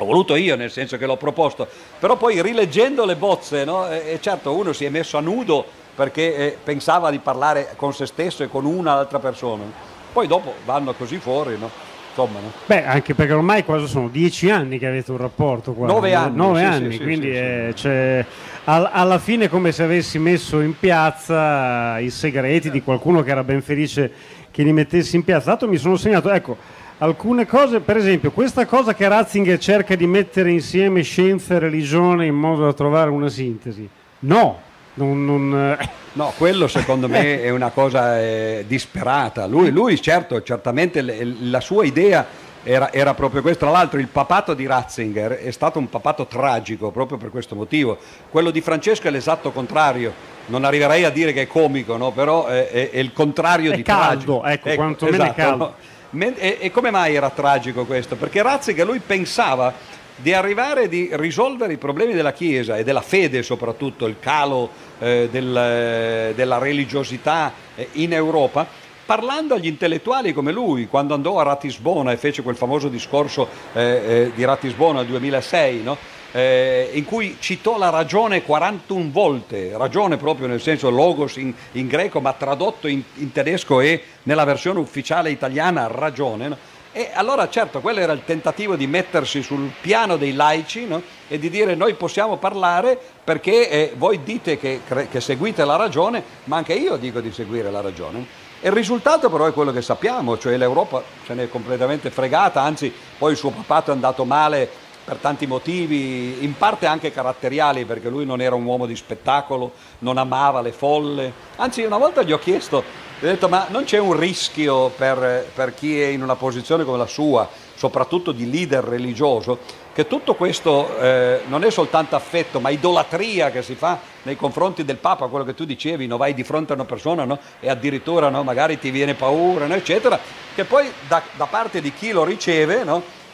[0.00, 3.88] Ho voluto io, nel senso che l'ho proposto, però poi rileggendo le bozze, no?
[3.88, 8.06] e, certo uno si è messo a nudo perché eh, pensava di parlare con se
[8.06, 9.64] stesso e con un'altra persona,
[10.12, 11.70] poi dopo vanno così fuori, no?
[12.08, 12.50] Insomma, no?
[12.66, 15.86] Beh, anche perché ormai quasi sono dieci anni che avete un rapporto qua.
[15.86, 16.36] Nove anni.
[16.36, 18.24] Nove sì, anni, sì, quindi sì, è, cioè,
[18.64, 23.30] al, alla fine è come se avessi messo in piazza i segreti di qualcuno che
[23.30, 24.10] era ben felice
[24.50, 25.50] che li mettessi in piazza.
[25.50, 26.56] Tanto mi sono segnato, ecco,
[27.00, 32.26] alcune cose, per esempio, questa cosa che Ratzinger cerca di mettere insieme scienza e religione
[32.26, 33.88] in modo da trovare una sintesi.
[34.20, 34.60] No,
[34.94, 35.88] non, non, eh.
[36.12, 39.46] no quello secondo me è una cosa eh, disperata.
[39.46, 42.26] Lui, lui, certo, certamente le, la sua idea
[42.62, 43.64] era, era, proprio questo.
[43.64, 47.96] Tra l'altro il papato di Ratzinger è stato un papato tragico proprio per questo motivo.
[48.30, 50.38] Quello di Francesco è l'esatto contrario.
[50.46, 52.10] Non arriverei a dire che è comico, no?
[52.10, 54.44] però è, è, è il contrario è di caldo, tragico.
[54.44, 55.64] Ecco, ecco quantomeno esatto, è caldo.
[55.64, 55.74] No?
[56.18, 58.16] E, e, come mai era tragico questo?
[58.16, 59.72] Perché Ratzinger lui pensava
[60.16, 65.28] di arrivare a risolvere i problemi della Chiesa e della fede soprattutto, il calo eh,
[65.30, 68.66] del, della religiosità eh, in Europa,
[69.06, 73.82] parlando agli intellettuali come lui, quando andò a Ratisbona e fece quel famoso discorso eh,
[73.82, 75.96] eh di Ratisbona nel 2006, no?
[76.32, 81.86] Eh, in cui citò la ragione 41 volte, ragione proprio nel senso logos in, in
[81.86, 86.48] greco, ma tradotto in, in, tedesco e nella versione ufficiale italiana ragione.
[86.48, 86.56] No?
[86.92, 91.00] E allora certo, quello era il tentativo di mettersi sul piano dei laici no?
[91.28, 96.22] e di dire noi possiamo parlare perché eh, voi dite che, che seguite la ragione,
[96.44, 98.48] ma anche io dico di seguire la ragione.
[98.60, 102.60] E il risultato però è quello che sappiamo, cioè l'Europa se ne è completamente fregata,
[102.60, 104.68] anzi poi il suo papato è andato male
[105.10, 109.72] per tanti motivi, in parte anche caratteriali, perché lui non era un uomo di spettacolo,
[109.98, 111.32] non amava le folle.
[111.56, 112.84] Anzi, una volta gli ho chiesto,
[113.18, 116.84] gli ho detto, ma non c'è un rischio per, per chi è in una posizione
[116.84, 119.58] come la sua, soprattutto di leader religioso,
[119.92, 124.84] che tutto questo eh, non è soltanto affetto, ma idolatria che si fa nei confronti
[124.84, 126.18] del Papa, quello che tu dicevi, no?
[126.18, 127.36] vai di fronte a una persona no?
[127.58, 128.44] e addirittura no?
[128.44, 130.20] magari ti viene paura, eccetera,
[130.54, 132.84] che poi da, da parte di chi lo riceve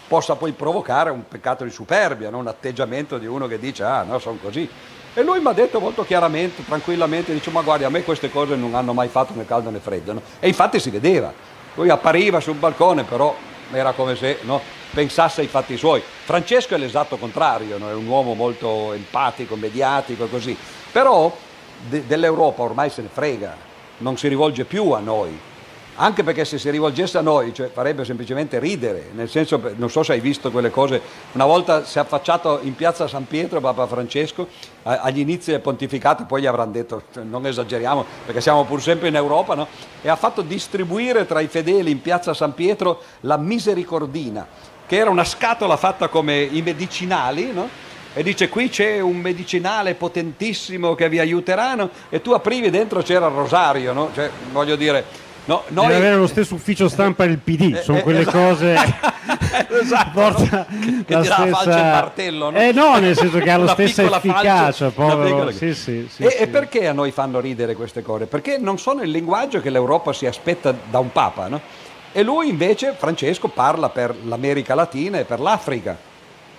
[0.07, 2.39] possa poi provocare un peccato di superbia, no?
[2.39, 4.69] un atteggiamento di uno che dice ah no, sono così.
[5.15, 8.55] E lui mi ha detto molto chiaramente, tranquillamente, dice ma guardi a me queste cose
[8.55, 10.13] non hanno mai fatto né caldo né freddo.
[10.13, 10.23] No?
[10.39, 11.33] E infatti si vedeva,
[11.75, 13.35] lui appariva sul balcone però
[13.73, 14.61] era come se no,
[14.93, 16.03] pensasse ai fatti suoi.
[16.03, 17.89] Francesco è l'esatto contrario, no?
[17.89, 20.57] è un uomo molto empatico, mediatico e così,
[20.93, 21.35] però
[21.89, 23.57] de- dell'Europa ormai se ne frega,
[23.99, 25.39] non si rivolge più a noi,
[25.97, 30.03] anche perché se si rivolgesse a noi cioè, farebbe semplicemente ridere, nel senso, non so
[30.03, 31.01] se hai visto quelle cose,
[31.33, 34.49] una volta si è affacciato in piazza San Pietro Papa Francesco
[34.83, 39.09] agli inizi del pontificato, poi gli avranno detto, cioè, non esageriamo perché siamo pur sempre
[39.09, 39.67] in Europa, no?
[40.03, 44.47] e ha fatto distribuire tra i fedeli in piazza San Pietro la misericordina,
[44.87, 47.69] che era una scatola fatta come i medicinali, no?
[48.13, 51.91] e dice qui c'è un medicinale potentissimo che vi aiuterà no?
[52.09, 55.87] e tu aprivi dentro c'era il rosario, cioè, voglio dire No, noi...
[55.87, 58.37] Deve avere lo stesso ufficio stampa del PD, eh, sono eh, quelle esatto.
[58.37, 58.75] cose
[59.81, 61.05] esatto, porta no?
[61.07, 61.45] che la stessa...
[61.45, 62.59] la falce il martello, no?
[62.59, 65.53] Eh no, nel senso che ha la stessa efficacia, povero.
[65.53, 68.27] Sì, sì, sì, e, e, perché a noi fanno ridere queste cose?
[68.27, 71.61] Perché non sono il linguaggio che l'Europa si aspetta da un papa, no?
[72.11, 75.97] E lui invece, Francesco, parla per l'America Latina e per l'Africa.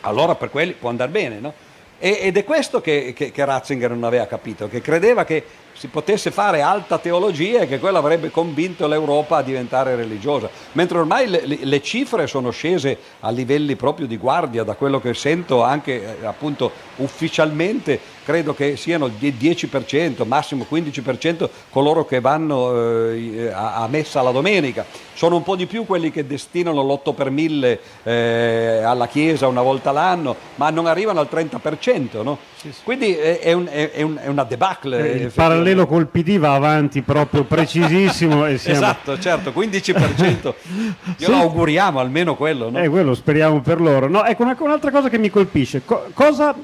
[0.02, 1.54] Allora per quelli può andare bene, no?
[2.00, 5.44] ed è questo che, che, che Ratzinger non aveva capito, che credeva che
[5.78, 10.98] si potesse fare alta teologia e che quello avrebbe convinto l'Europa a diventare religiosa, mentre
[10.98, 15.62] ormai le, le, cifre sono scese a livelli proprio di guardia, da quello che sento
[15.62, 23.52] anche eh, appunto ufficialmente, credo che siano il 10%, massimo 15% coloro che vanno eh,
[23.54, 27.80] a, messa la domenica, sono un po' di più quelli che destinano l'8 per 1000
[28.04, 32.38] eh, alla Chiesa una volta l'anno, ma non arrivano al 30%, no?
[32.56, 32.82] sì, sì.
[32.84, 35.22] quindi è, è, un, è, un, è, una debacle.
[35.22, 35.30] Eh,
[35.68, 38.46] parallelo col PD va avanti proprio precisissimo.
[38.46, 38.78] e siamo...
[38.78, 40.54] Esatto, certo, 15%.
[41.18, 42.70] Io lo auguriamo almeno quello.
[42.70, 42.80] No?
[42.80, 44.08] Eh, quello speriamo per loro.
[44.08, 45.82] No, ecco, una, un'altra cosa che mi colpisce.
[45.84, 46.56] Co- cosa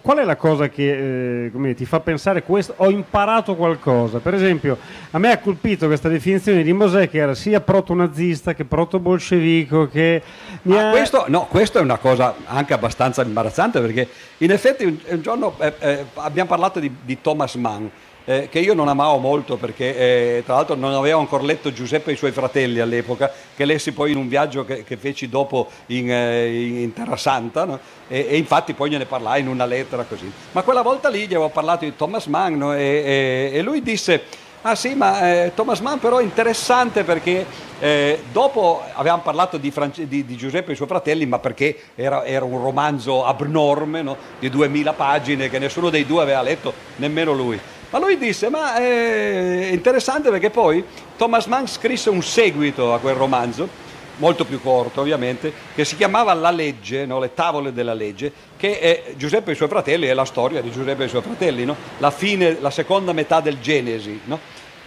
[0.00, 2.74] qual è la cosa che eh, ti fa pensare questo?
[2.76, 4.18] Ho imparato qualcosa.
[4.18, 4.78] Per esempio,
[5.10, 9.88] a me ha colpito questa definizione di Mosè che era sia proto-nazista che proto-bolscevico.
[9.88, 10.22] Che
[10.68, 10.90] ah, ha...
[10.90, 14.08] questo, no, questo è una cosa anche abbastanza imbarazzante perché
[14.38, 17.86] in effetti un, un giorno eh, eh, abbiamo parlato di, di Thomas Mann
[18.26, 22.10] eh, che io non amavo molto perché eh, tra l'altro non avevo ancora letto Giuseppe
[22.10, 25.70] e i suoi fratelli all'epoca, che lessi poi in un viaggio che, che feci dopo
[25.86, 27.78] in, eh, in Terra Santa no?
[28.08, 30.30] e, e, infatti poi gliene parlai in una lettera così.
[30.52, 32.74] Ma quella volta lì gli avevo parlato di Thomas Mann no?
[32.74, 34.44] e, e, lui disse...
[34.62, 37.46] Ah sì, ma eh, Thomas Mann però è interessante perché
[37.78, 41.78] eh, dopo avevamo parlato di, France- di, di, Giuseppe e i suoi fratelli, ma perché
[41.94, 44.16] era, era un romanzo abnorme no?
[44.40, 47.60] di 2000 pagine che nessuno dei due aveva letto, nemmeno lui.
[47.90, 50.84] Ma lui disse, ma è interessante perché poi
[51.16, 53.68] Thomas Mann scrisse un seguito a quel romanzo,
[54.16, 57.20] molto più corto ovviamente, che si chiamava La legge, no?
[57.20, 60.70] le tavole della legge, che è Giuseppe e i suoi fratelli, è la storia di
[60.72, 61.76] Giuseppe e i suoi fratelli, no?
[61.98, 64.20] la, fine, la seconda metà del Genesi.
[64.24, 64.38] No?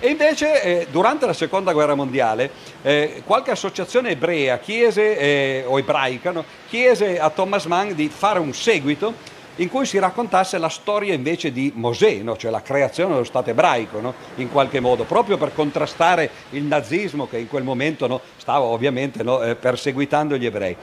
[0.02, 2.50] E invece eh, durante la seconda guerra mondiale
[2.82, 6.34] eh, qualche associazione ebrea chiese, eh, o ebraica
[6.70, 9.14] chiese a Thomas Mann di fare un seguito
[9.60, 12.38] in cui si raccontasse la storia invece di Mosè, no?
[12.38, 14.14] cioè la creazione dello Stato ebraico, no?
[14.36, 18.22] in qualche modo, proprio per contrastare il nazismo che in quel momento no?
[18.38, 20.76] stava ovviamente eh, perseguitando gli ebrei.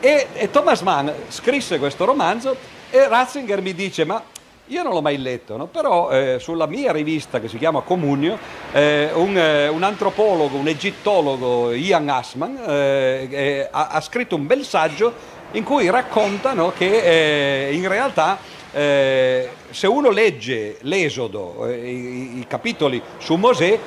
[0.00, 2.56] E, e, Thomas Mann scrisse questo romanzo
[2.88, 4.22] e Ratzinger mi dice, ma
[4.66, 5.66] io non l'ho mai letto, no?
[5.66, 8.38] però eh, sulla mia rivista che si chiama Comunio,
[8.72, 14.46] eh, un, eh, un, antropologo, un egittologo, Ian Assman, eh, eh, ha, ha, scritto un
[14.46, 18.38] bel saggio in cui raccontano che eh, in realtà
[18.72, 23.78] eh, se uno legge l'Esodo, eh, i, i, capitoli su Mosè,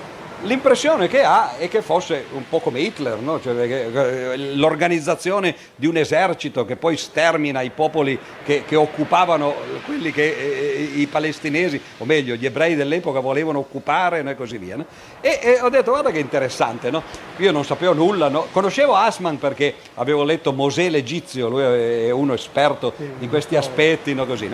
[0.44, 3.39] L'impressione che ha è che fosse un po' come Hitler, no?
[3.39, 10.12] cioè, eh, l'organizzazione di un esercito che poi stermina i popoli che, che occupavano quelli
[10.12, 14.32] che eh, i palestinesi, o meglio gli ebrei dell'epoca volevano occupare no?
[14.32, 14.76] e così via.
[14.76, 14.86] No?
[15.22, 16.91] E, e, ho detto guarda che interessante,
[17.38, 22.94] io non sapevo nulla, conoscevo Asman perché avevo letto Mosè l'Egizio, lui è uno esperto
[23.18, 24.50] di questi aspetti, così,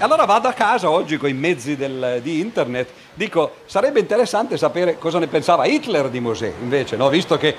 [0.00, 2.88] allora vado a casa oggi con i mezzi del, di internet,
[3.18, 7.08] dico sarebbe interessante sapere cosa ne pensava Hitler di Mosè, invece, no?
[7.08, 7.52] visto che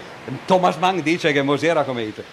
[0.45, 2.25] Thomas Mann dice che Mosè era come Hitler.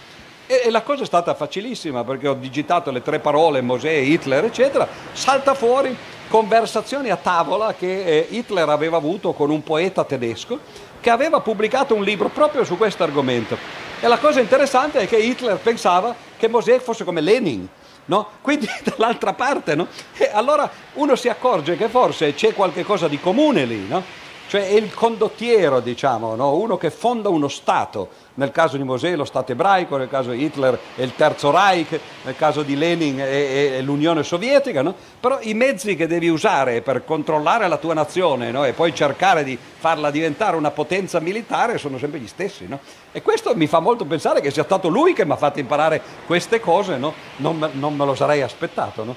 [0.47, 4.45] E, e, la cosa è stata facilissima perché ho digitato le tre parole Mosè, Hitler,
[4.45, 5.95] eccetera, salta fuori
[6.29, 10.59] conversazioni a tavola che eh, Hitler aveva avuto con un poeta tedesco
[11.01, 13.59] che aveva pubblicato un libro proprio su questo argomento.
[14.01, 17.68] E la cosa interessante è che Hitler pensava che Mosè fosse come Lenin
[18.07, 18.28] no?
[18.40, 19.86] Quindi dall'altra parte, no?
[20.14, 24.02] E allora uno si accorge che forse c'è qualche cosa di comune lì, no?
[24.48, 26.54] Cioè è il condottiero, diciamo, no?
[26.54, 30.45] uno che fonda uno Stato, nel caso di Mosè lo Stato ebraico, nel caso di
[30.45, 34.95] Hitler è il Terzo Reich, nel caso di Lenin è, è l'Unione Sovietica, no?
[35.20, 38.64] però i mezzi che devi usare per controllare la tua nazione no?
[38.64, 42.66] e poi cercare di farla diventare una potenza militare sono sempre gli stessi.
[43.12, 46.01] E questo mi fa molto pensare che sia stato lui che mi ha fatto imparare
[46.26, 49.16] queste cose, non, non, me lo sarei aspettato.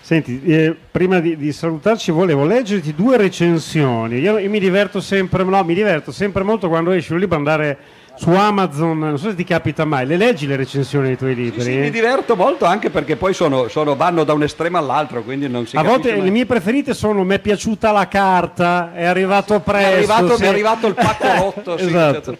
[0.00, 4.18] Senti, eh, prima di, di, salutarci volevo leggerti due recensioni.
[4.18, 7.78] Io, io, mi diverto sempre, no, mi diverto sempre molto quando esce un libro andare
[8.18, 11.60] su Amazon, non so se ti capita mai, le leggi le recensioni dei tuoi libri?
[11.60, 15.22] Sì, sì, mi diverto molto anche perché poi sono, sono, vanno da un estremo all'altro,
[15.22, 16.22] quindi non si A volte mai.
[16.22, 19.88] le mie preferite sono mi è piaciuta la carta, è arrivato presto.
[19.88, 20.42] Mi è arrivato, sì.
[20.42, 21.76] è arrivato il pacco rotto.
[21.78, 22.36] esatto.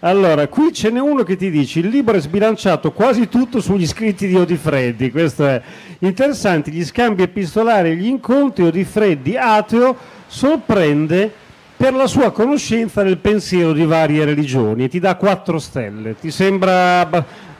[0.00, 3.86] Allora, qui ce n'è uno che ti dice il libro è sbilanciato quasi tutto sugli
[3.86, 5.60] scritti di Odifreddi, questo è
[6.00, 9.96] interessante, gli scambi epistolari gli incontri Odifreddi ateo
[10.26, 11.42] sorprende
[11.84, 16.16] per la sua conoscenza del pensiero di varie religioni ti dà 4 stelle.
[16.18, 17.06] Ti sembra...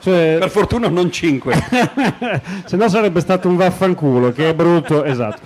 [0.00, 0.36] Cioè...
[0.38, 1.52] Per fortuna non 5.
[2.64, 5.42] Se no sarebbe stato un vaffanculo, che è brutto, esatto.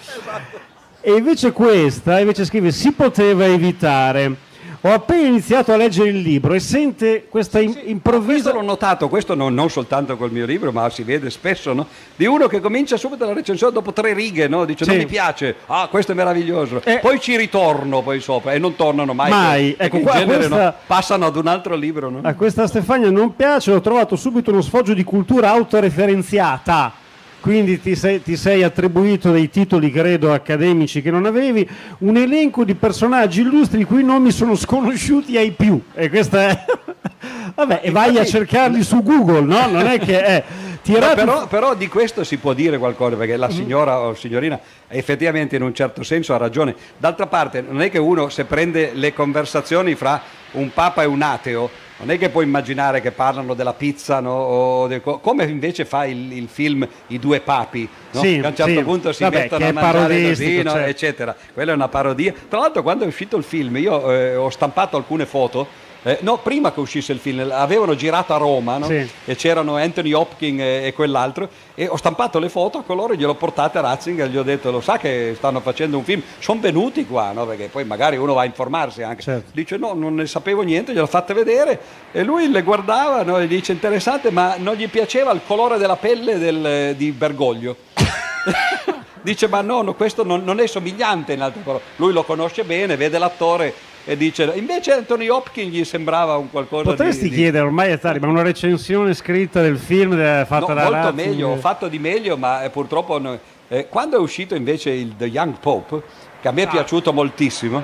[1.00, 4.36] E invece questa, invece scrive, si poteva evitare
[4.80, 8.50] ho appena iniziato a leggere il libro e sente questa in- sì, improvvisa...
[8.50, 11.86] Questo l'ho notato, questo non, non, soltanto col mio libro, ma si vede spesso, no?
[12.14, 14.64] Di uno che comincia subito la recensione dopo tre righe, no?
[14.64, 14.90] Dice sì.
[14.90, 16.80] non mi piace, ah questo è meraviglioso.
[16.84, 19.30] Eh, poi ci ritorno poi sopra e non tornano mai.
[19.30, 20.64] Mai, ecco, qua, genere, questa...
[20.64, 20.74] no?
[20.86, 22.20] passano ad un altro libro.
[22.22, 27.06] A questa Stefania non piace, ho trovato subito uno sfoggio di cultura autoreferenziata
[27.40, 31.68] quindi ti sei, ti sei, attribuito dei titoli, credo, accademici che non avevi,
[31.98, 35.80] un elenco di personaggi illustri i cui nomi sono sconosciuti ai più.
[35.94, 36.64] E questa è...
[37.54, 39.66] Vabbè, e vai a cercarli su Google, no?
[39.68, 40.44] Non è che è...
[40.82, 41.14] Tirato...
[41.16, 44.58] Però, però, di questo si può dire qualcosa, perché la signora o signorina
[44.88, 46.74] effettivamente in un certo senso ha ragione.
[46.96, 50.22] D'altra parte, non è che uno se prende le conversazioni fra
[50.52, 51.68] un papa e un ateo,
[51.98, 54.86] non è che puoi immaginare che parlano della pizza, no?
[54.88, 55.00] de...
[55.00, 58.20] come invece fa il, il, film I due papi, no?
[58.20, 58.82] sì, che a un certo sì.
[58.82, 60.70] punto si Vabbè, mettono a mangiare così, no?
[60.70, 60.88] certo.
[60.88, 61.36] eccetera.
[61.52, 62.32] Quella è una parodia.
[62.48, 66.38] Tra l'altro quando è uscito il film io eh, ho stampato alcune foto eh, no,
[66.38, 68.86] prima che uscisse il film, avevano girato a Roma no?
[68.86, 69.08] sì.
[69.24, 73.16] e c'erano Anthony Hopkins e, e, quell'altro e ho stampato le foto a coloro e
[73.16, 76.04] gliele ho portate a Ratzinger e gli ho detto lo sa che stanno facendo un
[76.04, 77.46] film, sono venuti qua, no?
[77.46, 79.22] perché poi magari uno va a informarsi anche.
[79.22, 79.50] Certo.
[79.52, 81.80] Dice no, non ne sapevo niente, gliel'ho fatte vedere
[82.12, 83.38] e lui le guardava no?
[83.38, 87.76] e dice interessante ma non gli piaceva il colore della pelle del, di Bergoglio.
[89.20, 91.82] dice ma no, no questo non, non, è somigliante in altro colore.
[91.96, 93.74] Lui lo conosce bene, vede l'attore
[94.04, 98.20] e dice invece Anthony Hopkins gli sembrava un qualcosa potresti di, chiedere ormai è tardi
[98.20, 100.12] ma una recensione scritta del film
[100.44, 101.14] fatta no, da molto Razzi.
[101.14, 103.38] meglio ho fatto di meglio ma eh, purtroppo no,
[103.68, 106.02] eh, quando è uscito invece il The Young Pope
[106.40, 106.70] che a me è ah.
[106.70, 107.82] piaciuto moltissimo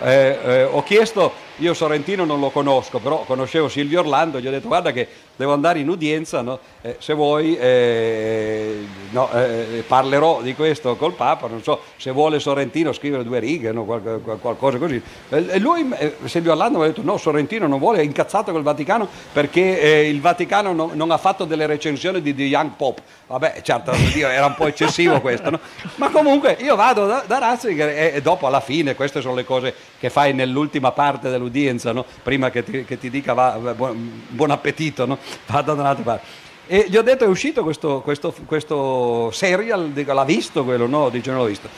[0.00, 4.50] eh, eh, ho chiesto io Sorrentino non lo conosco, però conoscevo Silvio Orlando, gli ho
[4.50, 6.58] detto guarda che devo andare in udienza, no?
[6.80, 12.40] eh, se vuoi eh, no, eh, parlerò di questo col Papa, non so se vuole
[12.40, 13.84] Sorrentino scrivere due righe, no?
[13.84, 15.00] Qual- qualcosa così.
[15.28, 18.62] E lui, eh, Silvio Orlando, mi ha detto no, Sorrentino non vuole, è incazzato col
[18.62, 23.02] Vaticano perché il Vaticano non, non, ha fatto delle recensioni di The Young Pope.
[23.28, 25.60] Vabbè, certo, era un po' eccessivo questo, no?
[25.96, 29.44] ma comunque io vado da, da Ratzinger e, e dopo alla fine, queste sono le
[29.44, 29.74] cose
[30.04, 32.04] che fai nell'ultima parte del dell'udienza, no?
[32.22, 35.16] prima che ti, che ti dica va, buon, buon, appetito, no?
[35.46, 36.26] vada da un'altra parte.
[36.66, 40.86] E gli ho detto è uscito questo, questo, questo serial, dico, l'ha visto quello?
[40.86, 41.68] No, dice non l'ho visto.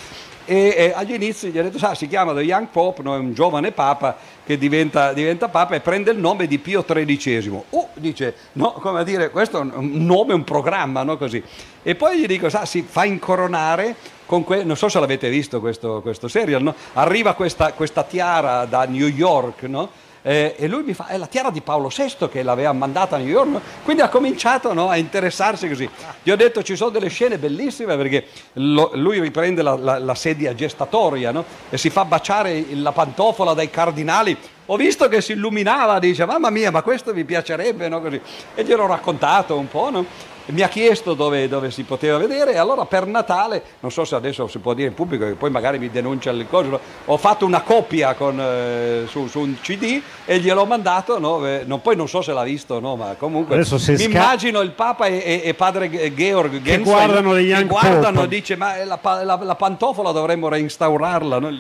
[0.47, 3.15] E, e, agli inizi gli ho detto, sa, si chiama The Young Pope, no?
[3.15, 7.63] è un giovane papa che diventa, diventa, papa e prende il nome di Pio XIII.
[7.71, 11.17] Oh, dice, no, come dire, questo è un nome, un programma, no?
[11.19, 11.43] Così.
[11.83, 16.01] E poi gli dico, sa, si fa incoronare Que- non so se l'avete visto questo,
[16.03, 16.75] questo serial, no?
[16.95, 19.89] arriva questa, questa, tiara da New York no?
[20.27, 23.19] Eh, e lui mi fa, è la tiara di Paolo VI che l'aveva mandata a
[23.21, 23.61] New York, no?
[23.85, 25.89] quindi ha cominciato a interessarsi così.
[26.21, 30.15] Gli ho detto ci sono delle scene bellissime perché lo, lui riprende la, la, la
[30.17, 31.33] sedia gestatoria
[31.71, 34.37] e si fa baciare la pantofola dai cardinali
[34.69, 38.01] ho visto che si illuminava, dice mamma mia ma questo mi piacerebbe, no?
[38.01, 38.21] Così.
[38.57, 39.91] e gliel'ho raccontato un po'.
[39.91, 40.35] No?
[40.47, 44.15] Mi ha chiesto dove, dove, si poteva vedere e allora per Natale, non so se
[44.15, 47.45] adesso si può dire in pubblico che poi magari mi denuncia il coso, ho fatto
[47.45, 51.47] una copia con, eh, su, su, un CD e gliel'ho mandato, no?
[51.47, 52.97] eh, non, poi non so se l'ha visto, no?
[52.97, 57.65] ma comunque mi sca- immagino il Papa e, e, e padre Georg che guardano, che
[57.65, 61.39] guardano dice ma la, la, la, pantofola dovremmo reinstaurarla.
[61.39, 61.51] No?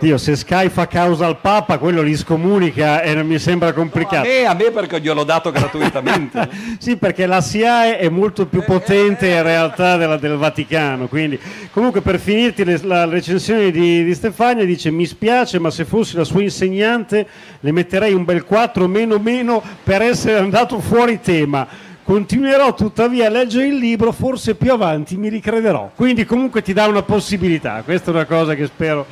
[0.00, 4.28] Dio, se Sky fa causa al Papa, quello li scomunica e non mi sembra complicato.
[4.28, 6.48] No, a, me, a me perché gliel'ho dato gratuitamente.
[6.78, 11.08] sì, perché la SIAE è molto più potente in realtà della, del Vaticano.
[11.08, 11.36] Quindi,
[11.72, 16.14] comunque, per finirti le, la recensione di, di, Stefania, dice: Mi spiace, ma se fossi
[16.14, 17.26] la sua insegnante,
[17.58, 21.66] le metterei un bel 4 meno meno per essere andato fuori tema.
[22.04, 25.90] Continuerò tuttavia a leggere il libro, forse più avanti mi ricrederò.
[25.96, 27.82] Quindi, comunque, ti dà una possibilità.
[27.84, 29.04] Questa è una cosa che spero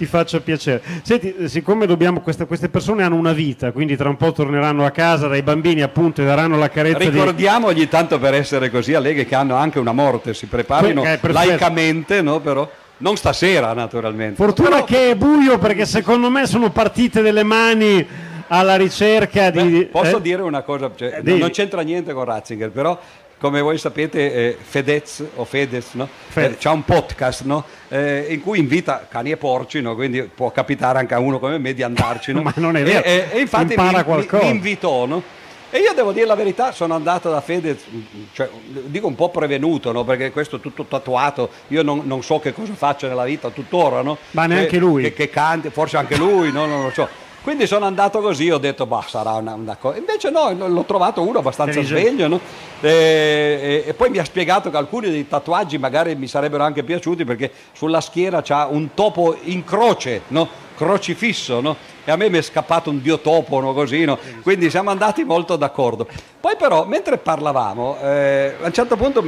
[0.00, 0.80] ti faccia piacere.
[1.02, 4.90] Senti, siccome dobbiamo, queste, queste, persone hanno una vita, quindi tra un po' torneranno a
[4.90, 7.10] casa dai bambini appunto e daranno la carezza.
[7.10, 7.88] Ricordiamogli di...
[7.88, 12.40] tanto per essere così allegri che hanno anche una morte, si preparino eh, laicamente, no?
[12.40, 12.66] Però
[12.98, 14.36] non stasera naturalmente.
[14.36, 14.84] Fortuna Però...
[14.84, 18.06] che è buio perché secondo me sono partite delle mani
[18.46, 19.70] alla ricerca di...
[19.70, 20.22] Beh, posso eh?
[20.22, 22.98] dire una cosa, cioè, eh, non c'entra niente con Ratzinger, però
[23.40, 26.06] come voi sapete eh, Fedez o Fedez no?
[26.28, 26.62] Fedez.
[26.62, 27.64] Eh, un podcast no?
[27.88, 29.94] eh, in cui invita cani e porci, no?
[29.94, 32.32] quindi può capitare anche a uno come me di andarci.
[32.40, 35.22] Ma non è vero, e, e infatti mi, mi, mi, invitò.
[35.72, 37.82] E io devo dire la verità, sono andato da Fedez,
[38.32, 38.50] cioè,
[38.86, 40.04] dico un po' prevenuto, no?
[40.04, 44.02] perché questo è tutto tatuato, io non, non, so che cosa faccia nella vita tuttora,
[44.02, 44.18] no?
[44.32, 45.04] Ma neanche lui.
[45.04, 46.66] Che, che canti, forse anche lui, no?
[46.66, 47.08] non lo so.
[47.42, 49.96] Quindi sono andato così, ho detto, bah, sarà una, una cosa.
[49.96, 52.40] Invece no, l'ho trovato uno abbastanza sveglio, no?
[52.80, 56.82] e, e, e, poi mi ha spiegato che alcuni dei tatuaggi magari mi sarebbero anche
[56.82, 60.68] piaciuti perché sulla schiera c'ha un topo in croce, no?
[60.76, 61.76] crocifisso, no?
[62.04, 63.74] e a me mi è scappato un dio topo, no?
[63.74, 64.18] così, no?
[64.42, 66.06] quindi siamo andati molto d'accordo.
[66.40, 69.22] Poi però, mentre parlavamo, eh, a un certo punto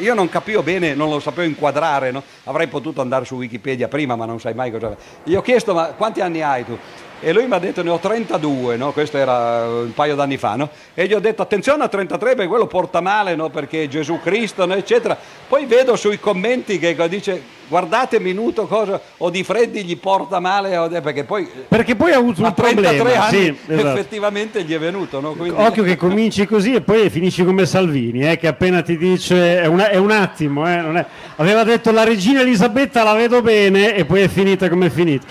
[0.00, 2.22] io non capivo bene, non lo sapevo inquadrare, no?
[2.44, 4.96] avrei potuto andare su Wikipedia prima, ma non sai mai cosa...
[5.22, 6.78] Gli ho chiesto, ma quanti anni hai tu?
[7.20, 8.92] E lui mi ha detto ne ho 32, no?
[8.92, 10.68] questo era un paio d'anni fa, no?
[10.94, 13.48] e gli ho detto attenzione a 33 perché quello porta male, no?
[13.48, 15.16] perché Gesù Cristo, eccetera.
[15.48, 21.00] Poi vedo sui commenti che dice guardate minuto cosa o di freddi gli porta male
[21.00, 22.90] perché poi, perché poi ha avuto un problema
[23.24, 23.88] anni, sì, esatto.
[23.88, 25.32] effettivamente gli è venuto no?
[25.32, 25.60] Quindi...
[25.60, 29.66] occhio che cominci così e poi finisci come Salvini eh, che appena ti dice è,
[29.66, 31.06] una, è un attimo eh, è...
[31.36, 35.26] aveva detto la regina Elisabetta la vedo bene e poi è finita come è finita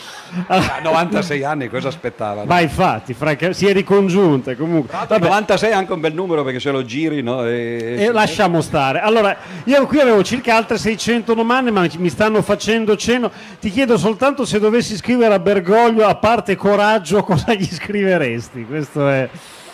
[0.48, 2.44] a 96 anni cosa aspettava?
[2.46, 4.94] Ma infatti, franca, si è ricongiunta comunque.
[5.08, 5.20] Vabbè.
[5.20, 7.46] 96 è anche un bel numero perché se lo giri, no?
[7.46, 9.00] E, e lasciamo stare.
[9.00, 13.32] Allora, io qui avevo circa altre 600 domande, ma mi stanno facendo cenno.
[13.60, 18.66] Ti chiedo soltanto se dovessi scrivere a Bergoglio, a parte coraggio, cosa gli scriveresti?
[18.66, 19.30] Questo è...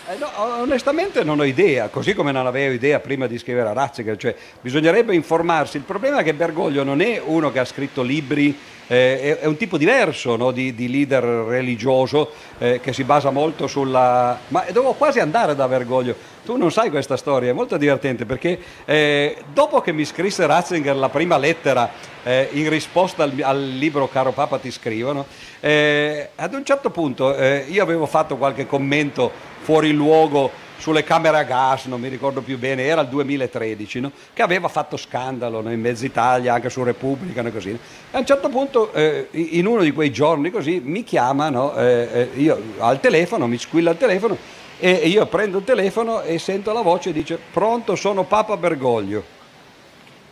[0.08, 3.74] Eh no, onestamente non ho idea, così come non avevo idea prima di scrivere a
[3.74, 5.78] Ratzinger, cioè bisognerebbe informarsi.
[5.78, 9.56] Il problema è che Bergoglio non è uno che ha scritto libri eh, è, un
[9.56, 14.38] tipo diverso no, di, di, leader religioso eh, che si basa molto sulla...
[14.50, 16.14] Ma dovevo quasi andare da Bergoglio.
[16.44, 20.96] Tu non sai questa storia, è molto divertente perché eh, dopo che mi scrisse Ratzinger
[20.96, 21.90] la prima lettera
[22.24, 25.26] eh, in risposta al, al, libro Caro Papa ti scrivono,
[25.62, 31.44] eh, ad un certo punto io avevo fatto qualche commento fuori luogo sulle camere a
[31.44, 34.12] gas, non mi ricordo più bene, era il 2013, no?
[34.34, 35.72] che aveva fatto scandalo no?
[35.72, 37.70] in mezza Italia, anche su Repubblica e così.
[37.70, 37.78] E
[38.12, 42.30] a un certo punto, eh, in uno di quei giorni così, mi chiamano, eh, eh,
[42.42, 44.36] io al telefono, mi squilla il telefono,
[44.80, 49.41] e io prendo il telefono e sento la voce e dice pronto sono Papa Bergoglio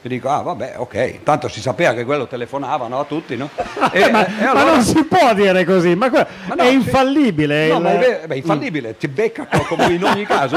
[0.01, 3.49] e dico, ah vabbè, ok, tanto si sapeva che quello telefonava no, a tutti, no?
[3.91, 4.65] E, ma, e allora...
[4.65, 7.67] ma, non si può dire così, ma, que- ma no, è infallibile.
[7.67, 7.81] No, il...
[7.81, 10.55] ma è, beh, infallibile, ti becca come in ogni caso.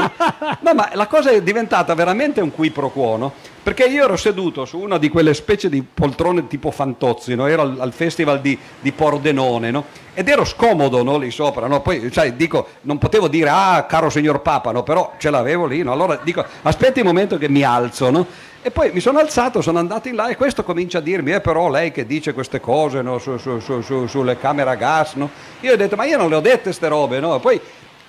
[0.59, 3.33] No, ma la cosa è diventata veramente un qui pro quo, no?
[3.63, 7.47] Perché io ero seduto su una di quelle specie di poltrone tipo Fantozzi, no?
[7.47, 9.85] ero al, al festival di, di, Pordenone, no?
[10.13, 11.17] ed ero scomodo no?
[11.17, 11.79] lì sopra, no?
[11.79, 14.83] poi sai, dico, non potevo dire ah caro signor Papa, no?
[14.83, 15.93] però ce l'avevo lì, no?
[15.93, 18.27] allora dico aspetti un momento che mi alzo, no?
[18.63, 21.41] E poi mi sono alzato, sono andato in là e questo comincia a dirmi, eh
[21.41, 23.19] però lei che dice queste cose no?
[23.19, 25.29] su, su, su, sulle camere a gas, no?
[25.59, 27.39] io ho detto ma io non le ho dette queste robe, no?
[27.41, 27.59] poi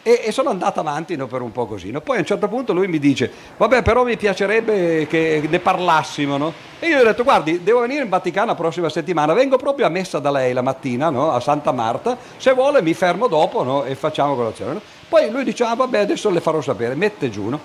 [0.06, 1.90] e, e, sono andato avanti no, per un po' così.
[1.90, 2.02] No?
[2.02, 6.36] Poi a un certo punto lui mi dice, vabbè però mi piacerebbe che ne parlassimo.
[6.36, 6.52] No?
[6.78, 9.86] E io gli ho detto, guardi, devo venire in Vaticano la prossima settimana, vengo proprio
[9.86, 13.94] a messa da lei la mattina a Santa Marta, se vuole mi fermo dopo e
[13.94, 14.78] facciamo colazione.
[15.08, 17.58] Poi lui dice, ah vabbè adesso le farò sapere, mette giù.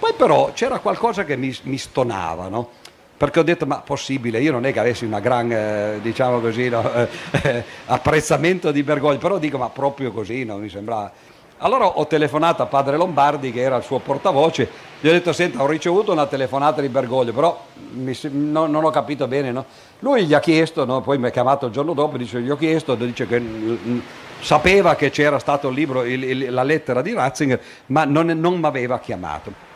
[0.00, 2.70] Poi però c'era qualcosa che mi, mi stonava, no?
[3.16, 6.70] perché ho detto ma possibile, io non è che avessi una gran eh, diciamo così,
[6.70, 6.82] no,
[7.42, 11.12] eh, apprezzamento di Bergoglio, però dico ma proprio così, no, mi sembrava
[11.62, 14.66] allora ho telefonato a padre Lombardi, che era il suo portavoce,
[14.98, 18.90] gli ho detto, senta, ho ricevuto una telefonata di Bergoglio, però mi, no, non ho
[18.90, 19.52] capito bene.
[19.52, 19.66] No?
[19.98, 22.94] Lui gli ha chiesto, poi mi ha chiamato il giorno dopo, dice, gli ho chiesto,
[22.94, 23.98] dice che mm,
[24.40, 28.58] sapeva che c'era stato il libro, il, il, la lettera di Ratzinger, ma non, non
[28.58, 29.68] mi aveva chiamato.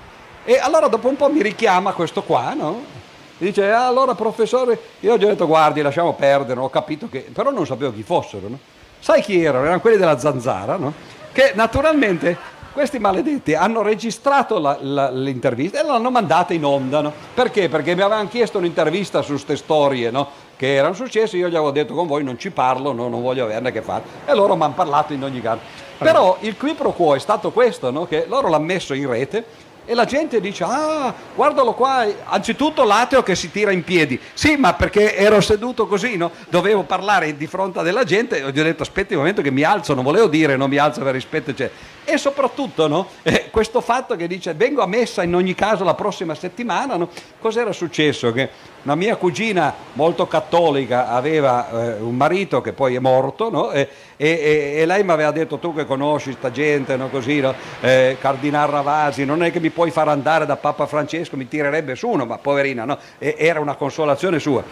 [0.45, 3.03] E allora dopo un po' mi richiama questo qua, no?
[3.39, 7.21] dice, ah, allora professore, io gli ho detto, guardi, lasciamo perdere, ho capito che...
[7.33, 8.49] però non sapevo chi fossero.
[8.49, 8.59] No?
[8.99, 9.65] Sai chi erano?
[9.65, 10.93] Erano quelli della zanzara, no?
[11.33, 17.01] che naturalmente questi maledetti hanno registrato la, la, l'intervista e l'hanno mandata in onda.
[17.01, 17.13] No?
[17.35, 17.69] Perché?
[17.69, 20.29] Perché mi avevano chiesto un'intervista su queste storie no?
[20.57, 23.09] che erano successe, io gli avevo detto con voi non ci parlo, no?
[23.09, 24.03] non voglio averne a che fare.
[24.27, 25.61] E loro mi hanno parlato in ogni caso.
[25.99, 28.07] Però il qui pro quo è stato questo, no?
[28.07, 29.45] che loro l'hanno messo in rete
[29.87, 34.19] E la gente dice, ah, guardalo qua, anzitutto l'ateo che si tira in piedi.
[34.33, 36.31] Sì, ma perché ero seduto così, no?
[36.49, 39.63] Dovevo parlare di fronte della gente, e gli ho detto, aspetti un momento che mi
[39.63, 41.71] alzo, non volevo dire non mi alzo per rispetto, cioè.
[42.05, 43.09] E soprattutto, no?
[43.23, 47.11] eh, questo fatto che dice, vengo a messa in ogni caso la prossima settimana, no?
[47.39, 48.33] Cos'era successo?
[48.33, 48.49] Che
[48.85, 53.71] una mia cugina molto cattolica aveva eh, un marito che poi è morto, no?
[53.71, 57.09] e, e, e, lei mi aveva detto, tu che conosci sta gente, no?
[57.09, 57.43] Così,
[57.81, 61.95] eh, Cardinal Ravasi, non è che mi puoi far andare da Papa Francesco, mi tirerebbe
[61.95, 62.99] su uno, ma poverina, no?
[63.19, 64.63] E, era una consolazione sua.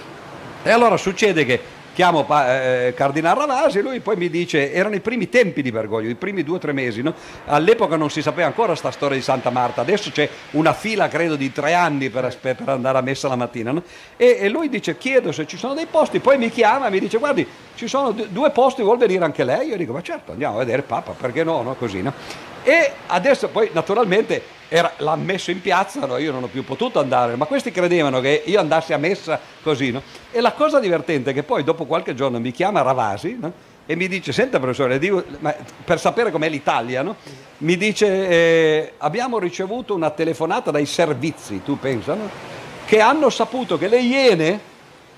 [0.62, 1.60] E allora succede che
[1.92, 6.08] chiamo eh, Cardinal Ravasi e lui poi mi dice, erano i primi tempi di Bergoglio,
[6.08, 7.14] i primi due o tre mesi, no?
[7.46, 11.36] all'epoca non si sapeva ancora questa storia di Santa Marta, adesso c'è una fila credo
[11.36, 13.82] di tre anni per, per andare a messa la mattina no?
[14.16, 17.00] e, e, lui dice chiedo se ci sono dei posti, poi mi chiama e mi
[17.00, 19.68] dice guardi ci sono due posti, vuol venire anche lei?
[19.68, 21.62] Io dico ma certo andiamo a vedere Papa, perché no?
[21.62, 21.74] no?
[21.74, 22.12] Così, no?
[22.62, 26.16] E adesso poi naturalmente era, l'ha messo in piazza, no?
[26.16, 29.90] io non ho più potuto andare, ma questi credevano che io andassi a messa così.
[29.90, 30.02] No?
[30.30, 33.52] E la cosa divertente è che poi dopo qualche giorno mi chiama Ravasi no?
[33.84, 35.22] e mi dice, senta professore, dico,
[35.84, 37.04] per sapere com'è l'Italia,
[37.58, 42.30] mi dice, eh, abbiamo ricevuto una telefonata dai servizi, tu pensano,
[42.86, 44.60] che hanno saputo che le Iene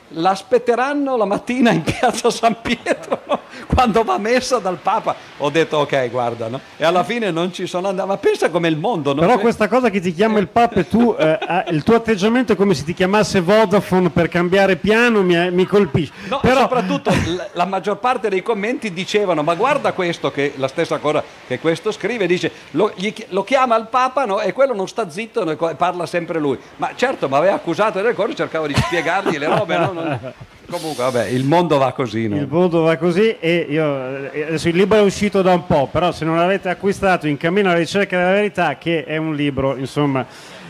[0.08, 5.14] l'aspetteranno la mattina in piazza San Pietro quando va messa dal Papa.
[5.38, 6.60] Ho detto ok, guarda, no?
[6.76, 8.08] e alla fine non ci sono andato.
[8.08, 9.14] Ma pensa com'è il mondo.
[9.14, 9.20] No?
[9.20, 11.38] Però questa cosa che ti chiama il Papa e tu, eh,
[11.70, 16.12] il tuo atteggiamento è come se ti chiamasse Vodafone per cambiare piano, mi, mi colpisce.
[16.28, 16.60] No, Però...
[16.60, 21.22] soprattutto la, la, maggior parte dei commenti dicevano, ma guarda questo, che la stessa cosa
[21.46, 24.40] che questo scrive, dice, lo, gli, lo chiama il Papa no?
[24.40, 26.58] e quello non sta zitto e parla sempre lui.
[26.76, 29.92] Ma certo, mi aveva accusato delle cose, cercavo di spiegargli le robe, no?
[29.92, 30.32] Non...
[30.74, 32.26] Comunque, vabbè, il mondo va così.
[32.26, 32.34] No?
[32.36, 36.10] Il mondo va così e io, adesso il libro è uscito da un po', però
[36.10, 40.26] se non l'avete acquistato in cammino alla ricerca della verità, che è un libro, insomma,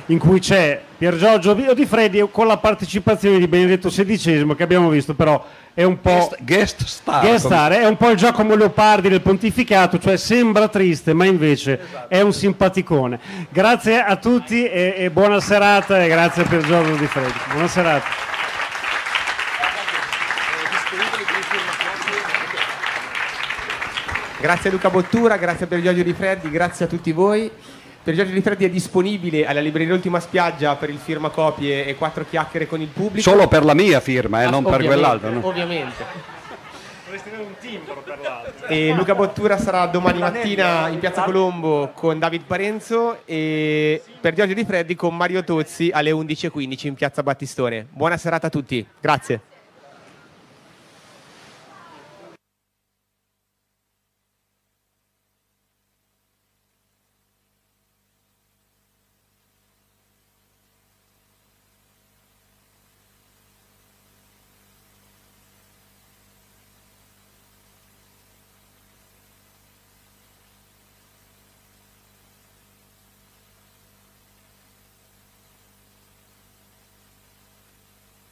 [0.06, 4.90] in cui c'è Pier Giorgio Di Freddi con la partecipazione di Benedetto XVI, che abbiamo
[4.90, 5.42] visto però
[5.72, 9.22] è un po' guest, guest star, guest star è un po' il Giacomo Leopardi del
[9.22, 12.08] pontificato, cioè sembra triste, ma invece esatto.
[12.10, 13.18] è un simpaticone.
[13.48, 17.32] Grazie a tutti e, e buona serata e grazie a Pier Giorgio Di Freddi.
[17.52, 18.33] Buona serata.
[24.44, 27.50] Grazie a Luca Bottura, grazie a Per Giorgio Di Freddi, grazie a tutti voi.
[28.02, 31.94] Per Giorgio Di Freddi è disponibile alla libreria Ultima Spiaggia per il firma copie e
[31.94, 33.22] quattro chiacchiere con il pubblico.
[33.22, 35.30] Solo per la mia firma, eh, ah, non per quell'altro.
[35.30, 35.46] No?
[35.46, 36.04] Ovviamente.
[37.06, 38.66] Dovresti avere un timbro per l'altro.
[38.66, 44.52] E Luca Bottura sarà domani mattina in Piazza Colombo con David Parenzo e per Giorgio
[44.52, 47.86] Di Freddi con Mario Tozzi alle 11.15 in Piazza Battistone.
[47.88, 49.40] Buona serata a tutti, grazie.